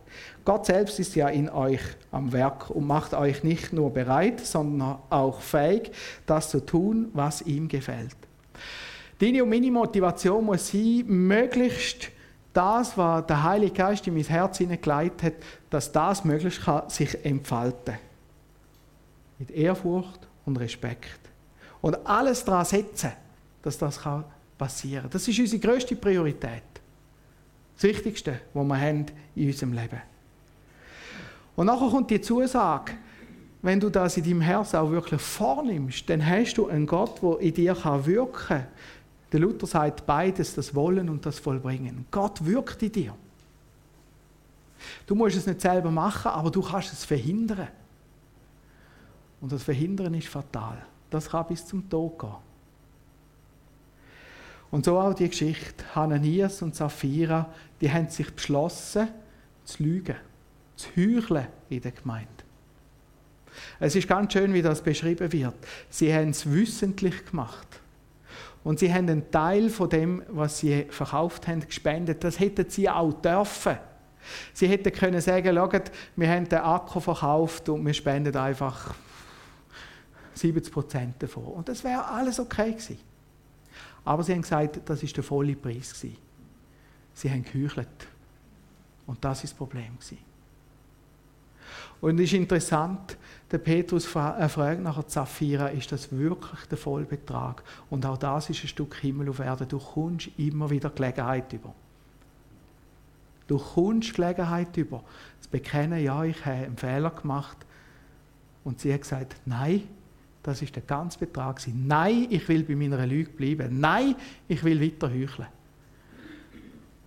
Gott 0.47 0.65
selbst 0.65 1.01
ist 1.01 1.17
ja 1.17 1.29
in 1.29 1.51
euch 1.51 1.81
am 2.13 2.33
Werk 2.33 2.71
und 2.71 2.87
macht 2.87 3.15
euch 3.15 3.43
nicht 3.43 3.73
nur 3.73 3.93
bereit, 3.93 4.39
sondern 4.39 4.99
auch 5.11 5.41
fähig, 5.41 5.91
das 6.25 6.51
zu 6.51 6.65
tun, 6.65 7.09
was 7.15 7.43
ihm 7.43 7.67
gefällt. 7.67 8.17
Deine 9.19 9.43
und 9.43 9.51
meine 9.51 9.73
Motivation 9.73 10.45
muss 10.45 10.69
sein, 10.69 11.03
möglichst 11.07 12.13
das, 12.53 12.97
was 12.97 13.27
der 13.27 13.43
Heilige 13.43 13.75
Geist 13.75 14.07
in 14.07 14.15
mein 14.15 14.23
Herz 14.23 14.59
hineingelegt 14.59 15.25
hat, 15.25 15.33
dass 15.69 15.91
das 15.91 16.25
möglichst 16.25 16.63
kann 16.63 16.89
sich 16.91 17.25
entfalten 17.25 17.99
Mit 19.41 19.51
Ehrfurcht 19.51 20.29
und 20.45 20.59
Respekt. 20.59 21.19
Und 21.81 22.07
alles 22.07 22.45
daran 22.45 22.65
setzen, 22.65 23.11
dass 23.63 23.79
das 23.79 23.99
kann 24.01 24.25
passieren. 24.57 25.11
Das 25.11 25.27
ist 25.27 25.41
unsere 25.41 25.61
größte 25.61 25.97
Priorität. 25.97 26.63
Das 27.75 27.83
Wichtigste, 27.83 28.43
was 28.55 28.65
wir 28.65 28.81
haben 28.81 29.07
in 29.35 29.49
unserem 29.49 29.73
Leben. 29.73 30.01
Und 31.57 31.67
nachher 31.67 31.89
kommt 31.89 32.11
die 32.11 32.21
Zusage, 32.21 32.93
wenn 33.63 33.81
du 33.81 33.91
das 33.91 34.17
in 34.17 34.25
deinem 34.25 34.43
Herzen 34.43 34.77
auch 34.77 34.91
wirklich 34.91 35.21
vornimmst, 35.21 36.09
dann 36.09 36.25
hast 36.25 36.55
du 36.55 36.69
einen 36.69 36.87
Gott, 36.87 37.21
der 37.23 37.41
in 37.41 37.55
dir 37.55 37.75
wirken 37.75 38.33
kann. 38.33 38.67
Der 39.33 39.41
Luther 39.41 39.67
sagt 39.67 40.07
beides, 40.07 40.55
das 40.55 40.75
Wollen 40.75 41.09
und 41.09 41.27
das 41.27 41.39
Vollbringen. 41.39 42.07
Gott 42.11 42.45
wirkt 42.45 42.83
in 42.83 42.93
dir. 42.93 43.15
Du 45.07 45.15
musst 45.15 45.37
es 45.37 45.47
nicht 45.47 45.61
selber 45.61 45.91
machen, 45.91 46.31
aber 46.31 46.51
du 46.51 46.63
kannst 46.63 46.93
es 46.93 47.05
verhindern. 47.05 47.69
Und 49.41 49.53
das 49.53 49.63
Verhindern 49.63 50.15
ist 50.15 50.29
fatal. 50.29 50.79
Das 51.11 51.29
kann 51.29 51.47
bis 51.49 51.67
zum 51.67 51.89
Tod 51.89 52.19
gehen. 52.19 52.35
Und 54.71 54.85
so 54.85 54.99
auch 54.99 55.15
die 55.15 55.29
Geschichte. 55.29 55.85
Hananias 55.95 56.63
und 56.63 56.75
Sapphira, 56.75 57.53
die 57.81 57.91
haben 57.91 58.09
sich 58.09 58.33
beschlossen, 58.33 59.09
zu 59.65 59.83
lügen, 59.83 60.17
zu 60.77 60.89
heucheln 60.97 61.47
in 61.69 61.81
der 61.81 61.93
Gemeinde. 61.93 62.31
Es 63.81 63.97
ist 63.97 64.07
ganz 64.07 64.33
schön, 64.33 64.53
wie 64.55 64.63
das 64.63 64.83
beschrieben 64.83 65.33
wird. 65.33 65.55
Sie 65.91 66.13
haben 66.13 66.31
es 66.31 66.51
wissentlich 66.51 67.25
gemacht. 67.27 67.81
Und 68.65 68.81
sie 68.81 68.93
haben 68.93 69.09
einen 69.09 69.31
Teil 69.31 69.71
von 69.71 69.89
dem, 69.89 70.23
was 70.29 70.59
sie 70.59 70.87
verkauft 70.91 71.47
haben, 71.47 71.61
gespendet. 71.61 72.25
Das 72.25 72.41
hätten 72.41 72.69
sie 72.69 72.89
auch 72.91 73.13
dürfen. 73.13 73.79
Sie 74.53 74.67
hätten 74.67 74.93
können 74.93 75.21
sagen, 75.21 75.55
schaut, 75.55 75.93
wir 76.17 76.29
haben 76.29 76.49
den 76.49 76.59
Akku 76.59 76.99
verkauft 76.99 77.69
und 77.69 77.87
wir 77.87 77.95
spenden 77.95 78.37
einfach 78.37 78.95
70 80.35 80.73
Prozent 80.73 81.23
davon. 81.23 81.45
Und 81.45 81.69
das 81.69 81.85
wäre 81.85 82.05
alles 82.07 82.41
okay 82.41 82.73
gewesen. 82.73 82.99
Aber 84.05 84.23
sie 84.23 84.33
haben 84.33 84.43
gesagt, 84.43 84.81
das 84.85 85.03
ist 85.03 85.17
der 85.17 85.25
volle 85.25 85.55
Preis 85.55 85.95
gewesen. 85.95 86.17
Sie 87.15 87.31
haben 87.31 87.45
geheuchelt. 87.45 87.89
Und 89.07 89.25
das 89.25 89.45
ist 89.45 89.53
das 89.53 89.59
Problem 89.59 89.97
gewesen. 89.99 90.19
Und 92.01 92.19
es 92.19 92.27
ist 92.27 92.35
interessant, 92.35 93.17
der 93.51 93.59
Petrus 93.59 94.07
äh, 94.07 94.49
fragt 94.49 94.83
nachher 94.83 95.05
Sapphira, 95.07 95.69
ist 95.69 95.93
das 95.93 96.11
wirklich 96.11 96.61
der 96.69 96.79
Vollbetrag? 96.79 97.63
Und 97.91 98.05
auch 98.05 98.19
das 98.19 98.51
ist 98.51 98.65
ein 98.65 98.69
Stück 98.69 98.97
Himmel 98.97 99.29
auf 99.29 99.39
Erde. 99.39 99.67
Du 99.67 99.79
kommst 99.79 100.31
immer 100.37 100.69
wieder 100.69 100.91
Gelegenheit 100.91 101.53
über. 101.53 101.75
Du 103.47 103.59
kommst 103.59 104.15
Gelegenheit 104.15 104.77
über. 104.77 105.05
Zu 105.41 105.51
bekennen, 105.51 106.03
ja, 106.03 106.25
ich 106.25 106.45
habe 106.45 106.57
einen 106.57 106.77
Fehler 106.77 107.11
gemacht. 107.11 107.59
Und 108.65 108.81
sie 108.81 108.93
hat 108.93 109.03
gesagt, 109.03 109.37
nein, 109.45 109.85
das 110.43 110.63
ist 110.63 110.75
der 110.75 110.83
ganze 110.83 111.19
Betrag. 111.19 111.61
Nein, 111.73 112.27
ich 112.31 112.49
will 112.49 112.65
bei 112.65 112.75
meiner 112.75 113.07
Lüge 113.07 113.31
bleiben. 113.31 113.81
Nein, 113.81 114.17
ich 114.49 114.63
will 114.65 114.81
weiter 114.81 115.09
heucheln. 115.09 115.49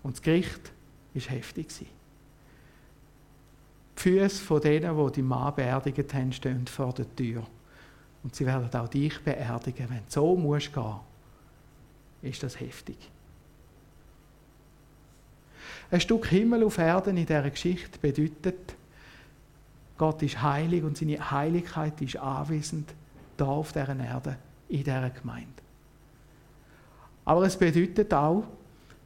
Und 0.03 0.15
das 0.15 0.21
Gericht 0.21 0.71
war 1.13 1.21
heftig. 1.21 1.67
Die 1.79 1.85
Füße 3.99 4.41
von 4.41 4.61
denen, 4.61 4.95
die 4.97 5.11
die 5.11 5.21
Mann 5.21 5.53
beerdigt 5.53 6.13
haben, 6.13 6.31
stehen 6.31 6.65
vor 6.67 6.93
der 6.93 7.13
Tür. 7.15 7.43
Und 8.23 8.33
sie 8.33 8.45
werden 8.45 8.73
auch 8.73 8.87
dich 8.87 9.19
beerdigen. 9.21 9.89
Wenn 9.89 9.97
du 9.97 10.03
so 10.07 10.37
musst 10.37 10.71
gehen, 10.73 10.99
ist 12.21 12.41
das 12.41 12.57
heftig. 12.59 12.97
Ein 15.91 15.99
Stück 15.99 16.27
Himmel 16.27 16.63
auf 16.63 16.77
Erden 16.77 17.17
in 17.17 17.25
dieser 17.25 17.49
Geschichte 17.49 17.99
bedeutet, 17.99 18.75
Gott 19.97 20.21
ist 20.21 20.41
heilig 20.41 20.83
und 20.83 20.97
seine 20.97 21.31
Heiligkeit 21.31 21.99
ist 22.01 22.15
anwesend 22.15 22.93
da 23.35 23.47
auf 23.47 23.73
dieser 23.73 23.99
Erde, 23.99 24.37
in 24.69 24.83
dieser 24.83 25.09
Gemeinde. 25.09 25.49
Aber 27.25 27.43
es 27.43 27.57
bedeutet 27.57 28.13
auch, 28.13 28.45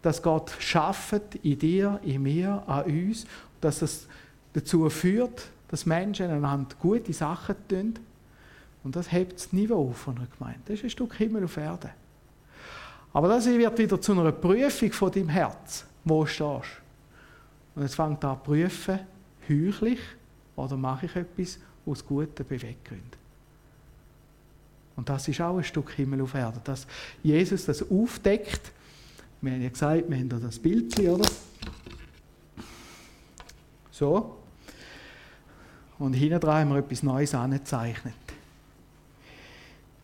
dass 0.04 0.22
Gott 0.22 0.56
schafft 0.60 1.36
in 1.42 1.58
dir, 1.58 2.00
in 2.04 2.22
mir, 2.22 2.62
an 2.68 2.84
uns, 2.84 3.26
dass 3.60 3.82
es 3.82 4.08
dazu 4.54 4.90
führt, 4.90 5.48
dass 5.68 5.86
Menschen 5.86 6.30
einander 6.30 6.76
gute 6.80 7.14
Sachen 7.14 7.56
tun. 7.68 7.94
Und 8.84 8.96
das 8.96 9.12
hebt 9.12 9.34
das 9.34 9.54
Niveau 9.54 9.92
von 9.92 10.18
einer 10.18 10.28
Gemeinde. 10.38 10.60
Das 10.66 10.76
ist 10.76 10.84
ein 10.84 10.90
Stück 10.90 11.16
Himmel 11.16 11.46
auf 11.46 11.58
Erde. 11.58 11.92
Aber 13.14 13.28
das 13.28 13.46
wird 13.46 13.78
wieder 13.78 14.00
zu 14.02 14.12
einer 14.12 14.32
Prüfung 14.32 14.92
von 14.92 15.12
deinem 15.12 15.30
Herz, 15.30 15.86
wo 16.04 16.24
du 16.24 16.30
stehst. 16.30 16.82
Und 17.76 17.84
es 17.84 17.96
fängt 17.96 18.24
an 18.24 18.38
zu 18.38 18.44
prüfen, 18.44 19.00
heuchlich 19.50 20.00
oder 20.56 20.78
mache 20.78 21.06
ich 21.06 21.16
etwas 21.16 21.60
aus 21.86 22.06
guten 22.06 22.46
Beweggründen. 22.46 23.24
Und 24.96 25.10
das 25.10 25.28
ist 25.28 25.42
auch 25.42 25.58
ein 25.58 25.64
Stück 25.64 25.92
Himmel 25.92 26.22
auf 26.22 26.36
Erde, 26.36 26.62
dass 26.64 26.86
Jesus 27.24 27.66
das 27.66 27.90
aufdeckt. 27.90 28.72
Wir 29.42 29.54
haben 29.54 29.62
ja 29.62 29.70
gesagt, 29.70 30.04
wir 30.08 30.18
haben 30.18 30.30
da 30.30 30.38
das 30.38 30.60
Bild, 30.60 31.00
oder? 31.00 31.28
So. 33.92 34.43
Und 36.04 36.12
hinten 36.16 36.42
dran 36.42 36.56
haben 36.56 36.70
wir 36.72 36.80
etwas 36.80 37.02
Neues 37.02 37.34
angezeichnet. 37.34 38.14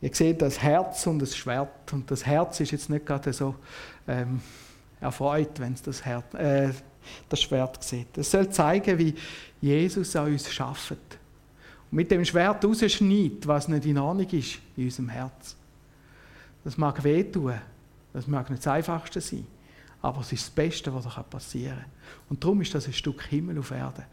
Ihr 0.01 0.15
seht 0.15 0.41
das 0.41 0.61
Herz 0.61 1.05
und 1.07 1.19
das 1.19 1.35
Schwert. 1.35 1.91
Und 1.91 2.09
das 2.09 2.25
Herz 2.25 2.61
ist 2.61 2.71
jetzt 2.71 2.89
nicht 2.89 3.05
gerade 3.05 3.33
so 3.33 3.55
ähm, 4.07 4.39
erfreut, 5.01 5.59
wenn 5.59 5.73
es 5.73 5.81
das, 5.81 5.99
äh, 5.99 6.69
das 7.27 7.41
Schwert 7.41 7.83
sieht. 7.83 8.17
Es 8.17 8.31
soll 8.31 8.49
zeigen, 8.49 8.97
wie 8.97 9.13
Jesus 9.59 10.15
an 10.15 10.27
uns 10.27 10.49
schafft. 10.49 10.91
Und 10.91 11.97
mit 11.97 12.09
dem 12.11 12.23
Schwert 12.23 12.63
rausschneidet, 12.63 13.45
was 13.45 13.67
nicht 13.67 13.85
in 13.85 13.97
Ordnung 13.97 14.29
ist 14.29 14.57
in 14.77 14.85
unserem 14.85 15.09
Herz. 15.09 15.57
Das 16.63 16.77
mag 16.77 17.03
wehtun. 17.03 17.55
Das 18.13 18.25
mag 18.25 18.49
nicht 18.49 18.65
das 18.65 18.73
Einfachste 18.73 19.19
sein. 19.19 19.45
Aber 20.01 20.21
es 20.21 20.31
ist 20.31 20.45
das 20.45 20.49
Beste, 20.49 20.93
was 20.93 21.13
passieren 21.29 21.75
kann. 21.75 21.85
Und 22.29 22.41
darum 22.41 22.61
ist 22.61 22.73
das 22.73 22.87
ein 22.87 22.93
Stück 22.93 23.21
Himmel 23.23 23.59
auf 23.59 23.71
Erde. 23.71 24.05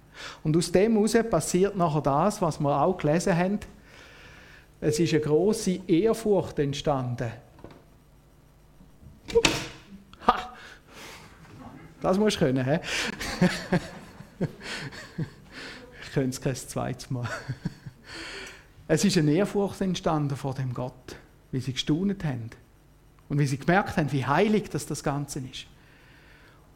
Und 0.42 0.56
aus 0.56 0.72
dem 0.72 0.94
heraus 0.94 1.16
passiert 1.30 1.76
nachher 1.76 2.00
das, 2.00 2.40
was 2.42 2.60
wir 2.60 2.80
auch 2.80 2.96
gelesen 2.96 3.36
haben. 3.36 3.58
Es 4.80 4.98
ist 4.98 5.12
eine 5.12 5.22
große 5.22 5.80
Ehrfurcht 5.86 6.58
entstanden. 6.58 7.32
Ha! 10.26 10.54
Das 12.00 12.18
musst 12.18 12.36
du 12.36 12.40
können, 12.40 12.64
hä? 12.64 12.80
ich 16.02 16.12
könnte 16.12 16.30
es 16.30 16.40
kein 16.40 16.54
zweites 16.54 17.10
Mal. 17.10 17.28
es 18.88 19.04
ist 19.04 19.16
eine 19.16 19.32
Ehrfurcht 19.32 19.80
entstanden 19.80 20.36
vor 20.36 20.54
dem 20.54 20.74
Gott, 20.74 21.16
wie 21.52 21.60
sie 21.60 21.72
gestaunet 21.72 22.22
haben. 22.24 22.50
Und 23.28 23.38
wie 23.38 23.46
sie 23.46 23.58
gemerkt 23.58 23.96
haben, 23.96 24.12
wie 24.12 24.24
heilig 24.24 24.70
das, 24.70 24.86
das 24.86 25.02
Ganze 25.02 25.40
ist. 25.40 25.66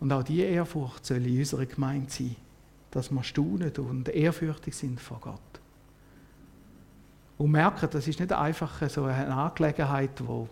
Und 0.00 0.12
auch 0.12 0.22
diese 0.22 0.42
Ehrfurcht 0.42 1.06
soll 1.06 1.24
in 1.26 1.38
unserer 1.38 1.66
Gemeinde 1.66 2.10
sein 2.10 2.34
dass 2.90 3.10
wir 3.10 3.22
staunen 3.22 3.72
und 3.76 4.08
ehrfürchtig 4.08 4.74
sind 4.74 5.00
vor 5.00 5.20
Gott. 5.20 5.40
Und 7.38 7.52
merken, 7.52 7.88
das 7.90 8.06
ist 8.06 8.20
nicht 8.20 8.32
einfach 8.32 8.88
so 8.88 9.04
eine 9.04 9.34
Angelegenheit, 9.34 10.10
wo, 10.26 10.48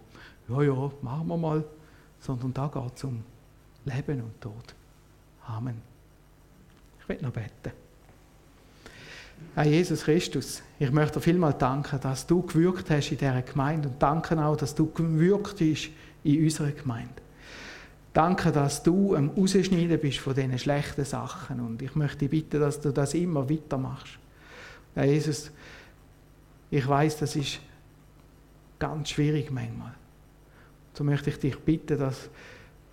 ja, 0.48 0.62
ja, 0.62 0.90
machen 1.02 1.26
wir 1.28 1.36
mal, 1.36 1.64
sondern 2.20 2.54
da 2.54 2.66
geht 2.68 2.96
es 2.96 3.04
um 3.04 3.22
Leben 3.84 4.22
und 4.22 4.40
Tod. 4.40 4.74
Amen. 5.46 5.80
Ich 7.00 7.08
will 7.08 7.18
noch 7.20 7.32
beten. 7.32 7.72
Herr 9.54 9.64
Jesus 9.64 10.04
Christus, 10.04 10.62
ich 10.78 10.90
möchte 10.90 11.18
dir 11.18 11.20
vielmal 11.20 11.54
danken, 11.54 12.00
dass 12.00 12.26
du 12.26 12.42
gewirkt 12.42 12.90
hast 12.90 13.10
in 13.10 13.18
dieser 13.18 13.42
Gemeinde 13.42 13.88
und 13.88 14.02
danke 14.02 14.42
auch, 14.42 14.56
dass 14.56 14.74
du 14.74 14.90
gewirkt 14.90 15.58
bist 15.58 15.90
in 16.24 16.44
unserer 16.44 16.72
Gemeinde. 16.72 17.14
Danke, 18.18 18.50
dass 18.50 18.82
du 18.82 19.14
am 19.14 19.30
Rausschneiden 19.30 19.96
bist 20.00 20.18
von 20.18 20.34
diesen 20.34 20.58
schlechten 20.58 21.04
Sachen. 21.04 21.60
Und 21.60 21.80
ich 21.80 21.94
möchte 21.94 22.18
dich 22.18 22.30
bitten, 22.30 22.58
dass 22.58 22.80
du 22.80 22.90
das 22.90 23.14
immer 23.14 23.48
weitermachst. 23.48 24.18
Ja, 24.96 25.04
Jesus, 25.04 25.52
ich 26.68 26.88
weiß, 26.88 27.18
das 27.18 27.36
ist 27.36 27.60
ganz 28.80 29.10
schwierig 29.10 29.52
manchmal. 29.52 29.94
So 30.94 31.04
möchte 31.04 31.30
ich 31.30 31.38
dich 31.38 31.56
bitten, 31.60 31.96
dass 31.96 32.28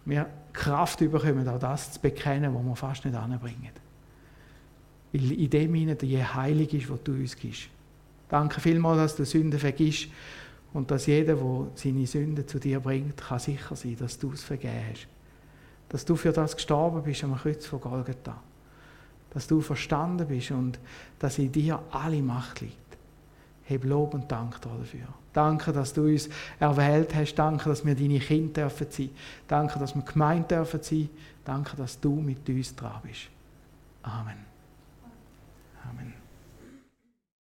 wir 0.06 0.30
Kraft 0.54 1.00
bekommen, 1.00 1.50
auch 1.50 1.58
das 1.58 1.94
zu 1.94 2.02
bekennen, 2.02 2.54
was 2.54 2.64
wir 2.64 2.76
fast 2.76 3.06
nicht 3.06 3.18
anbringen. 3.18 3.72
Weil 5.12 5.32
in 5.32 5.50
dem 5.50 5.74
hinein 5.74 5.98
je 6.04 6.24
heilig 6.24 6.72
ist, 6.76 6.88
was 6.92 7.02
du 7.04 7.14
uns 7.14 7.36
gibst. 7.36 7.70
Danke 8.30 8.62
vielmals, 8.62 9.00
dass 9.00 9.16
du 9.16 9.26
Sünden 9.26 9.60
vergisst 9.60 10.08
und 10.72 10.92
dass 10.92 11.08
jeder, 11.08 11.34
der 11.34 11.68
seine 11.74 12.06
Sünden 12.06 12.48
zu 12.48 12.60
dir 12.60 12.80
bringt, 12.80 13.18
kann 13.18 13.40
sicher 13.40 13.76
sein, 13.76 13.98
dass 13.98 14.20
du 14.20 14.32
es 14.32 14.44
vergeben 14.44 14.84
hast. 14.92 15.15
Dass 15.96 16.04
du 16.04 16.18
für 16.18 16.34
das 16.34 16.54
gestorben 16.54 17.02
bist 17.04 17.24
am 17.24 17.38
Kreuz 17.38 17.66
von 17.66 17.80
Golgatha. 17.80 18.36
Dass 19.30 19.48
du 19.48 19.62
verstanden 19.62 20.28
bist 20.28 20.52
und 20.52 20.78
dass 21.20 21.40
in 21.40 21.50
dir 21.50 21.82
alle 21.90 22.22
Macht 22.22 22.60
liegt. 22.60 22.98
Heb 23.64 23.86
Lob 23.86 24.14
und 24.14 24.30
Dank 24.30 24.60
dafür. 24.60 25.08
Danke, 25.32 25.72
dass 25.72 25.94
du 25.94 26.02
uns 26.02 26.28
erwählt 26.60 27.16
hast. 27.16 27.36
Danke, 27.36 27.70
dass 27.70 27.86
wir 27.86 27.96
deine 27.96 28.20
Kinder 28.20 28.64
dürfen 28.64 28.88
sein. 28.90 29.10
Danke, 29.48 29.80
dass 29.80 29.96
wir 29.96 30.02
gemeint 30.02 30.52
dürfen 30.52 30.84
sein. 30.84 31.10
Danke, 31.46 31.78
dass 31.78 31.98
du 31.98 32.16
mit 32.16 32.50
uns 32.50 32.76
dran 32.76 33.00
bist. 33.02 33.30
Amen. 34.04 34.44